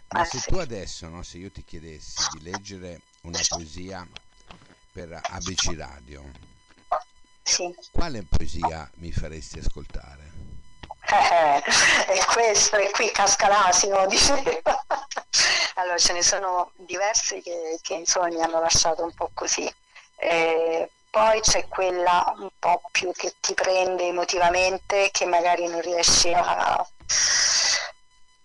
Ma 0.09 0.21
ah, 0.21 0.25
se 0.25 0.39
sì. 0.39 0.49
tu 0.49 0.57
adesso, 0.57 1.07
no, 1.07 1.23
se 1.23 1.37
io 1.37 1.49
ti 1.49 1.63
chiedessi 1.63 2.27
di 2.33 2.41
leggere 2.41 3.01
una 3.21 3.39
poesia 3.47 4.05
per 4.91 5.17
ABC 5.21 5.75
Radio, 5.77 6.29
sì. 7.43 7.73
quale 7.91 8.23
poesia 8.23 8.89
mi 8.95 9.13
faresti 9.13 9.59
ascoltare? 9.59 10.29
Eh, 11.11 11.63
e 12.13 12.25
questo, 12.25 12.75
e 12.75 12.91
qui 12.91 13.09
casca 13.11 13.47
l'asino, 13.47 14.05
diceva. 14.07 14.85
Allora 15.79 15.97
ce 15.97 16.13
ne 16.13 16.21
sono 16.21 16.71
diversi 16.75 17.41
che, 17.41 17.79
che 17.81 17.95
insomma 17.95 18.27
mi 18.27 18.41
hanno 18.41 18.59
lasciato 18.59 19.03
un 19.03 19.13
po' 19.13 19.31
così. 19.33 19.71
Eh, 20.17 20.89
poi 21.09 21.39
c'è 21.41 21.67
quella 21.67 22.35
un 22.37 22.49
po' 22.59 22.81
più 22.91 23.11
che 23.13 23.33
ti 23.39 23.53
prende 23.53 24.07
emotivamente, 24.07 25.09
che 25.11 25.25
magari 25.25 25.67
non 25.67 25.81
riesci 25.81 26.31
a... 26.33 26.87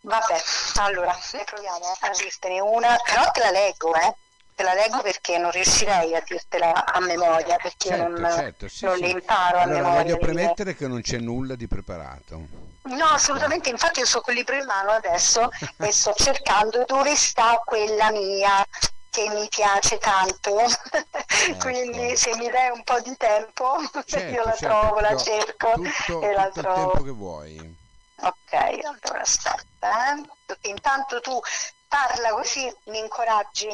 Vabbè, 0.00 0.42
allora 0.76 1.16
ne 1.32 1.44
proviamo 1.44 1.96
a 2.00 2.10
dirtene 2.10 2.60
una, 2.60 2.96
però 3.04 3.30
te 3.30 3.40
la 3.40 3.50
leggo, 3.50 3.94
eh 3.94 4.14
te 4.54 4.62
la 4.62 4.74
leggo 4.74 5.02
perché 5.02 5.36
non 5.38 5.50
riuscirei 5.50 6.14
a 6.14 6.22
dirtela 6.24 6.86
a 6.86 7.00
memoria 7.00 7.56
perché 7.56 7.88
certo, 7.88 8.08
non, 8.08 8.30
certo, 8.30 8.68
sì, 8.68 8.84
non 8.84 8.96
sì. 8.96 9.00
le 9.02 9.08
imparo 9.08 9.58
allora, 9.58 9.78
a 9.78 9.80
memoria. 9.80 10.02
Voglio 10.02 10.18
premettere 10.18 10.76
che 10.76 10.86
non 10.86 11.00
c'è 11.02 11.18
nulla 11.18 11.56
di 11.56 11.66
preparato. 11.66 12.72
No, 12.84 13.06
assolutamente, 13.06 13.70
infatti 13.70 14.00
io 14.00 14.06
sto 14.06 14.20
con 14.20 14.34
il 14.34 14.40
libro 14.40 14.56
in 14.56 14.66
mano 14.66 14.90
adesso 14.90 15.48
e 15.78 15.90
sto 15.90 16.12
cercando 16.14 16.84
dove 16.84 17.16
sta 17.16 17.60
quella 17.64 18.10
mia 18.10 18.66
che 19.08 19.28
mi 19.30 19.48
piace 19.48 19.96
tanto, 19.98 20.58
ecco. 20.58 21.56
quindi 21.60 22.16
se 22.16 22.36
mi 22.36 22.50
dai 22.50 22.70
un 22.70 22.82
po' 22.82 23.00
di 23.00 23.16
tempo 23.16 23.78
certo, 24.04 24.18
io 24.34 24.44
la 24.44 24.54
certo, 24.54 24.66
trovo, 24.66 25.00
la 25.00 25.16
cerco 25.16 25.72
tutto, 25.72 26.20
e 26.20 26.32
la 26.32 26.50
trovo. 26.50 26.68
il 26.68 26.90
tempo 26.90 27.02
che 27.04 27.10
vuoi. 27.10 27.76
Ok, 28.16 28.52
allora 28.52 29.20
aspetta, 29.20 30.14
eh. 30.16 30.68
intanto 30.68 31.20
tu 31.20 31.40
parla 31.88 32.30
così 32.30 32.70
mi 32.86 32.98
incoraggi. 32.98 33.68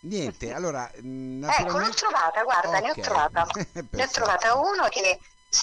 Niente, 0.00 0.52
allora... 0.52 0.90
Naturalmente... 1.02 1.62
Ecco, 1.62 1.78
l'ho 1.78 1.94
trovata, 1.94 2.42
guarda, 2.42 2.78
okay. 2.78 2.82
ne 2.82 2.90
ho 2.90 2.94
trovata. 3.02 3.46
ne 3.90 4.02
ho 4.02 4.08
trovata 4.08 4.54
uno 4.54 4.88
che 4.88 5.20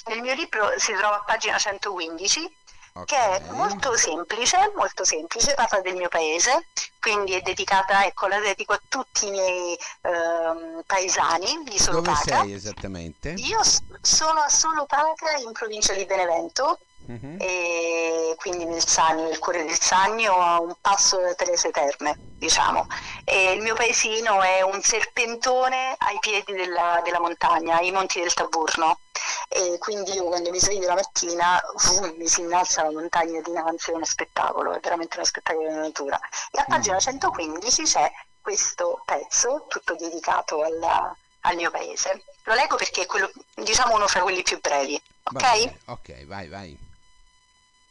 nel 0.07 0.22
mio 0.22 0.33
libro 0.36 0.72
si 0.77 0.93
trova 0.93 1.17
a 1.17 1.24
pagina 1.24 1.57
115 1.57 2.62
Okay. 2.95 3.39
che 3.39 3.47
è 3.47 3.51
molto 3.53 3.97
semplice, 3.97 4.71
molto 4.75 5.03
semplice, 5.03 5.55
parla 5.55 5.81
del 5.81 5.95
mio 5.95 6.09
paese, 6.09 6.67
quindi 7.00 7.33
è 7.33 7.41
dedicata, 7.41 8.05
ecco, 8.05 8.27
la 8.27 8.39
dedico 8.39 8.73
a 8.73 8.81
tutti 8.88 9.27
i 9.27 9.31
miei 9.31 9.73
eh, 9.73 10.83
paesani 10.85 11.63
di 11.63 11.79
Solopaca. 11.79 12.35
Dove 12.35 12.43
sei 12.43 12.53
esattamente? 12.53 13.29
Io 13.38 13.62
sono 14.01 14.41
a 14.41 14.50
Solopaca 14.50 15.38
in 15.38 15.51
provincia 15.53 15.93
di 15.93 16.05
Benevento, 16.05 16.79
uh-huh. 17.05 17.38
e 17.39 18.36
quindi 18.38 18.65
nel 18.65 18.86
Sannio, 18.86 19.25
nel 19.25 19.39
cuore 19.39 19.63
del 19.63 19.79
Sannio, 19.79 20.36
a 20.36 20.60
un 20.60 20.74
passo 20.81 21.19
da 21.19 21.33
Terese 21.33 21.72
Terme, 21.72 22.17
diciamo. 22.38 22.88
E 23.24 23.53
il 23.53 23.62
mio 23.62 23.74
paesino 23.74 24.41
è 24.41 24.62
un 24.62 24.81
serpentone 24.81 25.95
ai 25.98 26.17
piedi 26.19 26.53
della, 26.53 27.01
della 27.03 27.19
montagna, 27.19 27.79
i 27.79 27.91
monti 27.91 28.19
del 28.19 28.33
Taburno. 28.33 29.00
E 29.48 29.77
quindi 29.77 30.13
io 30.13 30.25
quando 30.25 30.50
mi 30.50 30.60
sveglio 30.60 30.88
la 30.88 30.95
mattina 30.95 31.62
uh, 31.62 32.15
mi 32.17 32.27
si 32.27 32.41
innalza 32.41 32.83
la 32.83 32.91
montagna 32.91 33.39
dinanzi, 33.41 33.91
è 33.91 33.93
uno 33.93 34.05
spettacolo, 34.05 34.74
è 34.74 34.79
veramente 34.79 35.15
uno 35.17 35.25
spettacolo 35.25 35.69
di 35.69 35.75
natura. 35.75 36.19
E 36.51 36.60
a 36.60 36.65
pagina 36.67 37.00
115 37.00 37.81
mm. 37.81 37.86
c'è 37.86 38.12
questo 38.41 39.01
pezzo, 39.05 39.65
tutto 39.69 39.95
dedicato 39.95 40.63
alla, 40.63 41.15
al 41.41 41.55
mio 41.55 41.72
paese. 41.72 42.24
Lo 42.43 42.55
leggo 42.55 42.75
perché 42.75 43.03
è 43.03 43.05
quello, 43.05 43.31
diciamo 43.55 43.95
uno 43.95 44.07
fra 44.07 44.22
quelli 44.22 44.41
più 44.43 44.60
brevi, 44.60 45.01
ok? 45.24 45.41
Vai, 45.41 45.77
ok, 45.86 46.25
vai, 46.25 46.48
vai. 46.50 46.77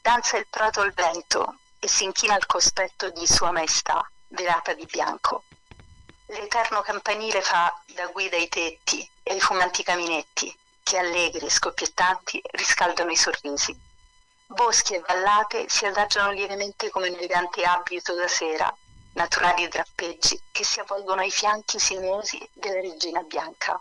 Danza 0.02 0.37
il 0.37 0.49
prato 0.49 0.80
al 0.80 0.92
vento 0.92 1.59
e 1.78 1.87
si 1.87 2.02
inchina 2.02 2.35
al 2.35 2.44
cospetto 2.44 3.11
di 3.11 3.25
Sua 3.25 3.52
Maestà, 3.52 4.04
velata 4.26 4.73
di 4.75 4.85
bianco. 4.85 5.44
L'eterno 6.26 6.80
campanile 6.80 7.40
fa 7.40 7.80
da 7.94 8.09
guida 8.09 8.35
ai 8.35 8.49
tetti 8.49 9.09
e 9.23 9.30
ai 9.30 9.38
fumanti 9.40 9.85
caminetti, 9.85 10.52
che 10.82 10.99
allegri 10.99 11.47
e 11.47 11.50
scoppiettanti 11.50 12.42
riscaldano 12.50 13.12
i 13.12 13.16
sorrisi. 13.16 13.80
Boschi 14.47 14.94
e 14.94 15.04
vallate 15.06 15.68
si 15.68 15.87
adagiano 15.87 16.32
lievemente 16.32 16.90
come 16.90 17.09
un 17.09 17.14
elegante 17.14 17.62
abito 17.62 18.12
da 18.16 18.26
sera, 18.26 18.76
naturali 19.12 19.68
drappeggi 19.68 20.42
che 20.50 20.64
si 20.64 20.80
avvolgono 20.80 21.21
ai 21.21 21.30
fianchi 21.30 21.78
sinuosi 21.78 22.44
della 22.54 22.80
regina 22.80 23.23
bianca. 23.23 23.80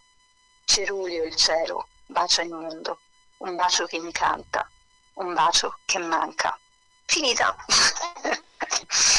Cerulio 0.65 1.23
il 1.23 1.35
cielo 1.35 1.87
bacia 2.05 2.43
il 2.43 2.51
mondo, 2.51 2.99
un 3.37 3.55
bacio 3.55 3.87
che 3.87 3.95
incanta, 3.95 4.69
un 5.15 5.33
bacio 5.33 5.77
che 5.85 5.99
manca. 5.99 6.57
Finita. 7.05 7.55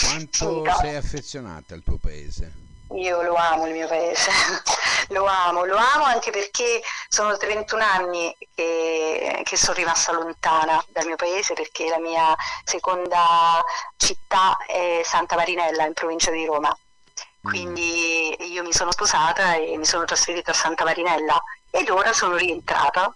Quanto 0.04 0.48
Finita. 0.48 0.74
sei 0.76 0.96
affezionata 0.96 1.74
al 1.74 1.82
tuo 1.82 1.98
paese? 1.98 2.60
Io 2.94 3.22
lo 3.22 3.34
amo 3.34 3.66
il 3.66 3.72
mio 3.72 3.86
paese, 3.86 4.30
lo 5.08 5.24
amo, 5.24 5.64
lo 5.64 5.76
amo 5.76 6.04
anche 6.04 6.30
perché 6.30 6.82
sono 7.08 7.36
31 7.36 7.82
anni 7.82 8.36
che, 8.54 9.40
che, 9.44 9.56
sono 9.56 9.74
rimasta 9.74 10.12
lontana 10.12 10.82
dal 10.88 11.06
mio 11.06 11.16
paese 11.16 11.54
perché 11.54 11.88
la 11.88 11.98
mia 11.98 12.34
seconda 12.64 13.62
città 13.96 14.58
è 14.66 15.00
Santa 15.04 15.36
Marinella 15.36 15.86
in 15.86 15.94
provincia 15.94 16.30
di 16.30 16.44
Roma. 16.44 16.68
Mm. 16.68 17.50
Quindi 17.50 18.52
io 18.52 18.62
mi 18.62 18.72
sono 18.72 18.92
sposata 18.92 19.54
e 19.54 19.76
mi 19.78 19.86
sono 19.86 20.04
trasferita 20.04 20.50
a 20.50 20.54
Santa 20.54 20.84
Marinella 20.84 21.42
ed 21.70 21.88
ora 21.88 22.12
sono 22.12 22.36
rientrata 22.36 23.14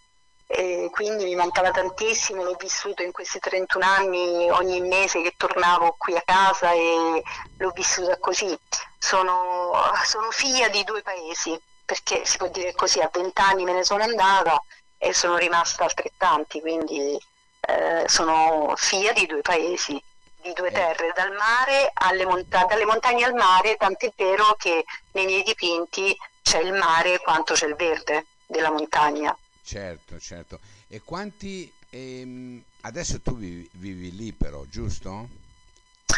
e 0.49 0.88
quindi 0.93 1.25
mi 1.25 1.35
mancava 1.35 1.73
tantissimo, 1.73 2.45
l'ho 2.45 2.57
vissuto 2.59 3.03
in 3.03 3.11
questi 3.11 3.41
31 3.41 3.85
anni 3.85 4.50
ogni 4.50 4.81
mese 4.81 5.21
che 5.21 5.35
tornavo 5.37 5.97
qui 5.99 6.17
a 6.17 6.23
casa 6.25 6.71
e 6.73 7.23
l'ho 7.59 7.71
vissuta 7.71 8.17
così. 8.19 8.57
Sono, 8.99 9.73
sono 10.05 10.31
figlia 10.31 10.69
di 10.69 10.85
due 10.85 11.03
paesi, 11.03 11.61
perché 11.85 12.25
si 12.25 12.37
può 12.37 12.49
dire 12.49 12.75
così, 12.75 13.00
a 13.00 13.11
20 13.12 13.41
anni 13.41 13.65
me 13.65 13.73
ne 13.73 13.85
sono 13.85 14.05
andata 14.05 14.61
e 14.99 15.12
sono 15.12 15.37
rimasta 15.37 15.85
altrettanti, 15.85 16.61
quindi 16.61 17.19
eh, 17.61 18.05
sono 18.07 18.73
figlia 18.76 19.12
di 19.12 19.26
due 19.26 19.43
paesi, 19.43 20.00
di 20.41 20.53
due 20.53 20.69
eh. 20.69 20.73
terre, 20.73 21.13
dal 21.15 21.32
mare 21.32 21.91
alle 21.93 22.25
monta- 22.25 22.65
dalle 22.67 22.85
montagne 22.85 23.25
al 23.25 23.35
mare, 23.35 23.76
tant'è 23.76 24.13
vero 24.17 24.54
che 24.56 24.85
nei 25.13 25.26
miei 25.26 25.43
dipinti 25.43 26.17
c'è 26.41 26.61
il 26.61 26.73
mare 26.73 27.19
quanto 27.19 27.54
c'è 27.54 27.67
il 27.67 27.75
verde 27.75 28.26
della 28.47 28.71
montagna. 28.71 29.37
Certo, 29.67 30.21
certo. 30.21 30.61
E 30.87 31.02
quanti... 31.02 31.73
Ehm, 31.91 32.63
adesso 32.83 33.21
tu 33.21 33.37
vivi, 33.37 33.69
vivi, 33.73 34.15
lì 34.15 34.33
però, 34.33 34.65
giusto? 34.67 35.29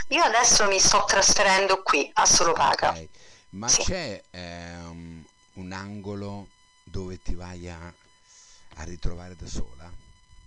Io 0.08 0.22
adesso 0.22 0.66
mi 0.66 0.78
sto 0.78 1.04
trasferendo 1.06 1.82
qui 1.82 2.10
a 2.12 2.26
Solopaca. 2.26 2.90
Okay. 2.90 3.08
Ma 3.50 3.68
sì. 3.68 3.84
c'è 3.84 4.22
ehm, 4.30 5.24
un 5.54 5.72
angolo 5.72 6.48
dove 6.84 7.22
ti 7.22 7.34
vai 7.34 7.70
a, 7.70 7.78
a 7.78 8.82
ritrovare 8.84 9.34
da 9.34 9.46
sola? 9.46 9.90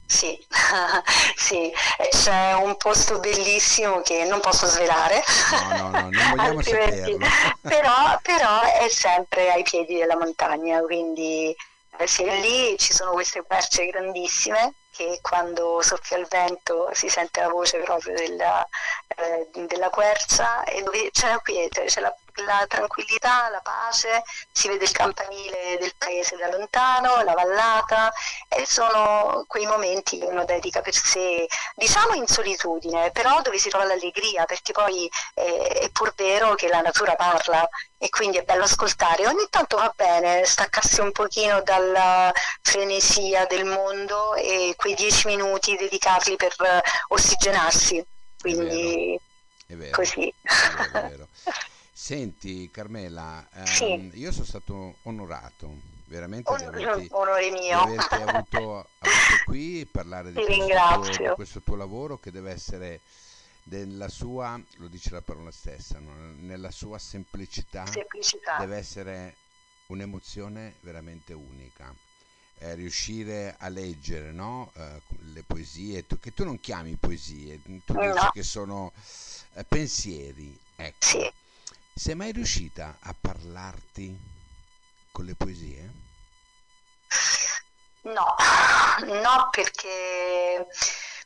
Sì, 0.05 0.37
sì, 1.35 1.71
c'è 2.11 2.53
un 2.53 2.77
posto 2.77 3.17
bellissimo 3.19 4.01
che 4.01 4.25
non 4.25 4.41
posso 4.41 4.67
svelare. 4.67 5.23
No, 5.51 5.77
no, 5.77 5.89
no, 5.89 6.09
non 6.11 6.35
vogliamo 6.35 6.61
saperlo. 6.61 7.17
però, 7.61 8.19
però 8.21 8.61
è 8.61 8.87
sempre 8.89 9.51
ai 9.51 9.63
piedi 9.63 9.95
della 9.95 10.17
montagna, 10.17 10.81
quindi 10.81 11.55
sì, 12.07 12.23
lì 12.23 12.77
ci 12.77 12.93
sono 12.93 13.11
queste 13.11 13.43
querce 13.43 13.85
grandissime 13.87 14.75
che 14.91 15.19
quando 15.21 15.81
soffia 15.81 16.17
il 16.17 16.27
vento 16.27 16.89
si 16.93 17.09
sente 17.09 17.39
la 17.39 17.49
voce 17.49 17.79
proprio 17.79 18.13
della, 18.13 18.67
eh, 19.07 19.49
della 19.65 19.89
quercia 19.89 20.63
e 20.63 20.81
dove 20.83 21.09
c'è 21.11 21.29
la 21.29 21.39
quiete, 21.39 21.85
c'è 21.85 22.01
la, 22.01 22.13
la, 22.45 22.65
tranquillità, 22.67 23.49
la 23.49 23.61
pace, 23.61 24.23
si 24.51 24.67
vede 24.67 24.85
il 24.85 24.91
campanile 24.91 25.77
del 25.79 25.93
paese 25.97 26.35
da 26.37 26.49
lontano, 26.49 27.21
la 27.23 27.33
vallata 27.33 28.11
e 28.47 28.65
sono 28.65 29.43
quei 29.47 29.65
momenti 29.65 30.19
che 30.19 30.25
uno 30.25 30.45
dedica 30.45 30.81
per 30.81 30.95
sé, 30.95 31.47
diciamo 31.75 32.13
in 32.13 32.27
solitudine, 32.27 33.11
però 33.11 33.41
dove 33.41 33.57
si 33.57 33.69
trova 33.69 33.85
l'allegria, 33.85 34.45
perché 34.45 34.71
poi 34.71 35.09
eh, 35.35 35.67
è 35.67 35.89
pur 35.89 36.13
vero 36.15 36.55
che 36.55 36.67
la 36.67 36.81
natura 36.81 37.15
parla 37.15 37.67
e 37.97 38.09
quindi 38.09 38.37
è 38.37 38.43
bello 38.43 38.63
ascoltare. 38.63 39.27
Ogni 39.27 39.47
tanto 39.49 39.77
va 39.77 39.93
bene 39.95 40.43
staccarsi 40.45 41.01
un 41.01 41.11
pochino 41.11 41.61
dalla 41.61 42.31
frenesia 42.61 43.45
del 43.45 43.65
mondo 43.65 44.33
e 44.35 44.73
quei 44.75 44.95
dieci 44.95 45.27
minuti 45.27 45.75
dedicarli 45.75 46.35
per 46.35 46.55
ossigenarsi. 47.09 48.03
Quindi 48.39 49.19
è 49.67 49.73
vero, 49.75 49.91
così. 49.91 50.33
È 50.41 50.89
vero, 50.91 51.05
è 51.05 51.09
vero. 51.09 51.27
Senti 52.11 52.69
Carmela, 52.69 53.47
ehm, 53.53 53.65
sì. 53.67 54.11
io 54.15 54.33
sono 54.33 54.43
stato 54.43 54.97
onorato 55.03 55.77
veramente 56.07 56.53
di 56.57 56.63
averti, 56.65 57.07
onore 57.11 57.49
mio. 57.51 57.85
Di 57.85 57.93
averti 57.93 58.15
avuto, 58.15 58.79
avuto 58.99 59.43
qui 59.45 59.87
parlare 59.89 60.33
di 60.33 60.43
questo, 60.43 61.23
di 61.23 61.29
questo, 61.35 61.61
tuo 61.61 61.77
lavoro 61.77 62.19
che 62.19 62.29
deve 62.29 62.51
essere 62.51 62.99
nella 63.63 64.09
sua, 64.09 64.61
lo 64.79 64.87
dice 64.89 65.11
la 65.11 65.21
parola 65.21 65.51
stessa, 65.51 65.99
no? 65.99 66.11
nella 66.41 66.69
sua 66.69 66.99
semplicità, 66.99 67.85
semplicità, 67.85 68.57
deve 68.57 68.75
essere 68.75 69.35
un'emozione 69.85 70.75
veramente 70.81 71.31
unica. 71.31 71.95
Eh, 72.57 72.75
riuscire 72.75 73.55
a 73.57 73.69
leggere 73.69 74.33
no? 74.33 74.73
eh, 74.75 75.01
le 75.31 75.43
poesie, 75.43 76.05
tu, 76.05 76.19
che 76.19 76.33
tu 76.33 76.43
non 76.43 76.59
chiami 76.59 76.93
poesie, 76.99 77.61
tu 77.63 77.93
no. 77.93 78.11
dici 78.11 78.29
che 78.33 78.43
sono 78.43 78.91
eh, 79.53 79.63
pensieri. 79.63 80.59
Ecco. 80.75 81.05
Sì. 81.05 81.31
Sei 82.01 82.15
mai 82.15 82.31
riuscita 82.31 82.97
a 82.99 83.13
parlarti 83.13 84.19
con 85.11 85.23
le 85.23 85.35
poesie? 85.35 85.91
No, 88.01 88.35
no 89.05 89.49
perché 89.51 90.65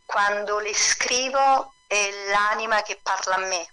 quando 0.03 0.59
le 0.59 0.73
scrivo 0.73 1.75
è 1.87 2.09
l'anima 2.29 2.81
che 2.81 2.99
parla 3.01 3.35
a 3.35 3.47
me, 3.47 3.65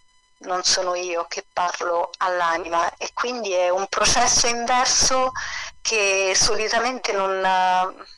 non 0.43 0.63
sono 0.63 0.95
io 0.95 1.27
che 1.27 1.45
parlo 1.53 2.11
all'anima 2.19 2.97
e 2.97 3.11
quindi 3.13 3.51
è 3.51 3.69
un 3.69 3.89
processo 3.89 4.47
inverso 4.47 5.33
che 5.93 6.33
solitamente 6.35 7.13
non, 7.13 7.39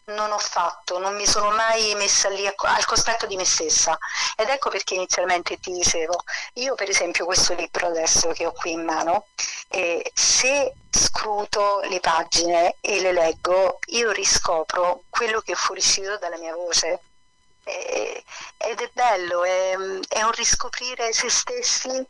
non, 0.04 0.30
ho 0.30 0.38
fatto, 0.38 1.00
non 1.00 1.16
mi 1.16 1.26
sono 1.26 1.50
mai 1.50 1.92
messa 1.96 2.28
lì 2.28 2.46
al 2.46 2.84
cospetto 2.84 3.26
di 3.26 3.34
me 3.34 3.44
stessa. 3.44 3.98
Ed 4.36 4.48
ecco 4.48 4.70
perché 4.70 4.94
inizialmente 4.94 5.58
ti 5.58 5.72
dicevo, 5.72 6.22
io 6.52 6.76
per 6.76 6.88
esempio 6.88 7.24
questo 7.24 7.52
libro 7.54 7.88
adesso 7.88 8.30
che 8.30 8.46
ho 8.46 8.52
qui 8.52 8.70
in 8.70 8.84
mano, 8.84 9.26
eh, 9.70 10.08
se 10.14 10.72
scruto 10.88 11.80
le 11.88 11.98
pagine 11.98 12.76
e 12.80 13.00
le 13.00 13.10
leggo, 13.10 13.80
io 13.86 14.12
riscopro 14.12 15.02
quello 15.10 15.40
che 15.40 15.52
è 15.52 15.56
fuoriuscito 15.56 16.16
dalla 16.18 16.38
mia 16.38 16.54
voce. 16.54 17.00
Ed 17.64 18.80
è 18.80 18.90
bello, 18.92 19.42
è, 19.42 19.74
è, 20.08 20.22
un 20.22 20.32
riscoprire 20.32 21.12
se 21.12 21.28
stessi 21.28 22.04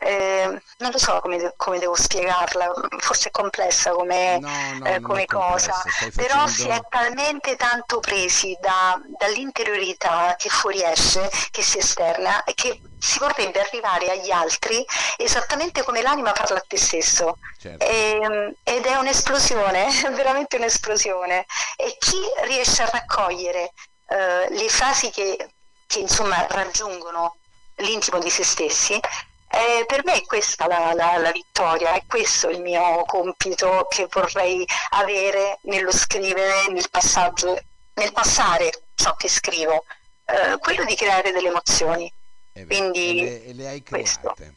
eh, 0.00 0.62
non 0.78 0.90
lo 0.90 0.98
so 0.98 1.18
come, 1.20 1.52
come, 1.56 1.78
devo 1.78 1.94
spiegarla, 1.94 2.72
forse 2.98 3.28
è 3.28 3.30
complessa 3.30 3.90
come, 3.90 4.38
no, 4.38 4.48
no, 4.78 4.84
eh, 4.86 5.00
come 5.00 5.26
cosa, 5.26 5.72
facendo... 5.72 6.14
però 6.14 6.46
si 6.46 6.68
è 6.68 6.80
talmente 6.88 7.56
tanto 7.56 7.98
presi 7.98 8.56
da, 8.60 9.00
dall'interiorità 9.18 10.36
che 10.38 10.48
fuoriesce, 10.48 11.28
che 11.50 11.62
si 11.62 11.78
esterna 11.78 12.44
e 12.44 12.54
che 12.54 12.80
si 12.98 13.18
vorrebbe 13.18 13.60
arrivare 13.60 14.10
agli 14.10 14.30
altri 14.30 14.84
esattamente 15.16 15.82
come 15.82 16.02
l'anima 16.02 16.32
parla 16.32 16.58
a 16.58 16.64
te 16.66 16.76
stesso. 16.76 17.38
Certo. 17.58 17.84
E, 17.84 18.20
ehm, 18.22 18.54
ed 18.62 18.84
è 18.84 18.96
un'esplosione, 18.96 19.86
veramente 20.14 20.56
un'esplosione. 20.56 21.44
E 21.76 21.96
chi 21.98 22.18
riesce 22.44 22.82
a 22.82 22.90
raccogliere 22.90 23.72
eh, 24.08 24.48
le 24.50 24.68
frasi 24.68 25.10
che, 25.10 25.36
che 25.86 25.98
insomma 25.98 26.46
raggiungono 26.48 27.36
l'intimo 27.76 28.18
di 28.18 28.30
se 28.30 28.44
stessi, 28.44 28.98
eh, 29.50 29.84
per 29.86 30.04
me 30.04 30.14
è 30.14 30.24
questa 30.24 30.66
la, 30.66 30.92
la, 30.94 31.16
la, 31.16 31.32
vittoria, 31.32 31.94
è 31.94 32.02
questo 32.06 32.50
il 32.50 32.60
mio 32.60 33.04
compito 33.06 33.86
che 33.88 34.06
vorrei 34.10 34.66
avere 34.90 35.58
nello 35.62 35.90
scrivere, 35.90 36.68
nel 36.70 36.88
passaggio, 36.90 37.58
nel 37.94 38.12
passare 38.12 38.70
ciò 38.94 39.14
che 39.14 39.28
scrivo, 39.28 39.84
eh, 40.26 40.58
quello 40.58 40.84
di 40.84 40.94
creare 40.94 41.32
delle 41.32 41.48
emozioni. 41.48 42.12
Eh 42.52 42.66
Quindi, 42.66 43.20
e, 43.20 43.24
le, 43.24 43.44
e 43.44 43.54
le 43.54 43.68
hai 43.68 43.82
create. 43.82 44.54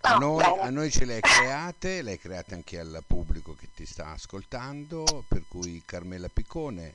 A, 0.00 0.16
noi, 0.16 0.42
a, 0.42 0.68
noi, 0.68 0.90
ce 0.90 1.04
le 1.06 1.14
hai 1.14 1.20
create, 1.20 2.02
le 2.02 2.10
hai 2.12 2.18
create 2.18 2.54
anche 2.54 2.78
al 2.78 3.02
pubblico 3.06 3.54
che 3.54 3.68
ti 3.74 3.86
sta 3.86 4.10
ascoltando, 4.10 5.24
per 5.26 5.44
cui 5.48 5.82
Carmela 5.86 6.28
Piccone 6.28 6.94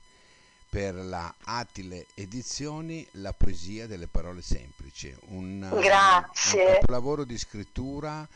per 0.70 0.94
la 0.94 1.34
Atile 1.46 2.06
Edizioni 2.14 3.06
La 3.14 3.34
poesia 3.34 3.88
delle 3.88 4.08
parole 4.08 4.42
semplici, 4.42 5.14
un, 5.30 5.68
Grazie. 5.82 6.78
un 6.82 6.86
lavoro 6.86 7.24
di 7.26 7.38
scrittura, 7.40 8.28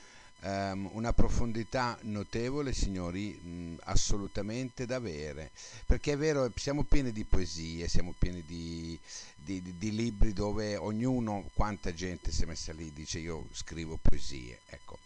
um, 0.42 0.90
una 0.94 1.14
profondità 1.14 1.96
notevole, 2.02 2.74
signori, 2.74 3.34
mh, 3.34 3.76
assolutamente 3.84 4.88
da 4.88 4.96
avere, 4.96 5.52
perché 5.86 6.14
è 6.14 6.18
vero, 6.18 6.52
siamo 6.56 6.84
pieni 6.84 7.12
di 7.12 7.24
poesie, 7.24 7.88
siamo 7.88 8.16
pieni 8.18 8.44
di, 8.48 8.98
di, 9.36 9.62
di, 9.62 9.78
di 9.78 9.96
libri 9.96 10.34
dove 10.34 10.76
ognuno, 10.76 11.48
quanta 11.54 11.94
gente 11.94 12.32
si 12.32 12.44
è 12.44 12.46
messa 12.48 12.74
lì, 12.74 12.92
dice 12.94 13.20
io 13.20 13.48
scrivo 13.52 14.00
poesie, 14.02 14.62
ecco, 14.70 14.98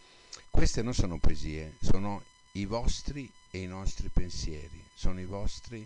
queste 0.49 0.81
non 0.81 0.93
sono 0.93 1.17
poesie, 1.17 1.75
sono 1.81 2.23
i 2.53 2.65
vostri 2.65 3.29
e 3.51 3.59
i 3.59 3.67
nostri 3.67 4.07
pensieri, 4.07 4.81
sono 4.95 5.19
i 5.19 5.25
vostri 5.25 5.85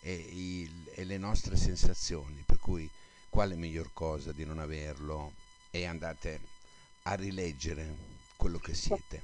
e, 0.00 0.12
il, 0.12 0.90
e 0.94 1.04
le 1.04 1.18
nostre 1.18 1.56
sensazioni, 1.56 2.42
per 2.46 2.58
cui 2.58 2.88
quale 3.28 3.54
miglior 3.54 3.90
cosa 3.92 4.32
di 4.32 4.44
non 4.44 4.58
averlo 4.58 5.32
e 5.70 5.86
andate 5.86 6.40
a 7.02 7.14
rileggere 7.14 7.86
quello 8.36 8.58
che 8.58 8.74
siete. 8.74 9.22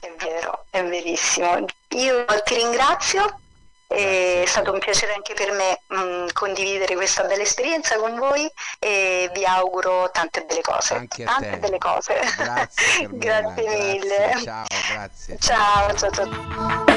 È 0.00 0.12
vero, 0.18 0.64
è 0.70 0.84
verissimo. 0.84 1.66
Io 1.88 2.24
ti 2.44 2.54
ringrazio, 2.54 3.40
è 3.86 4.44
stato 4.46 4.72
un 4.72 4.78
piacere 4.78 5.14
anche 5.14 5.34
per 5.34 5.50
me 5.50 5.80
mh, 5.88 5.96
mm, 5.96 6.26
condividere 6.32 6.94
questa 6.94 7.24
bella 7.24 7.42
esperienza 7.42 7.96
con 7.96 8.16
voi 8.16 8.48
e 8.78 9.30
vi 9.34 9.44
auguro 9.44 10.10
tante 10.12 10.44
belle 10.44 10.60
cose. 10.60 10.94
Anche 10.94 11.24
tante 11.24 11.50
te. 11.50 11.56
belle 11.58 11.78
cose. 11.78 12.14
Grazie, 12.36 13.08
grazie 13.10 13.68
mille. 13.68 14.40
Ciao, 14.42 14.66
grazie. 14.92 15.38
Ciao, 15.38 15.94
ciao, 15.94 16.10
ciao. 16.10 16.87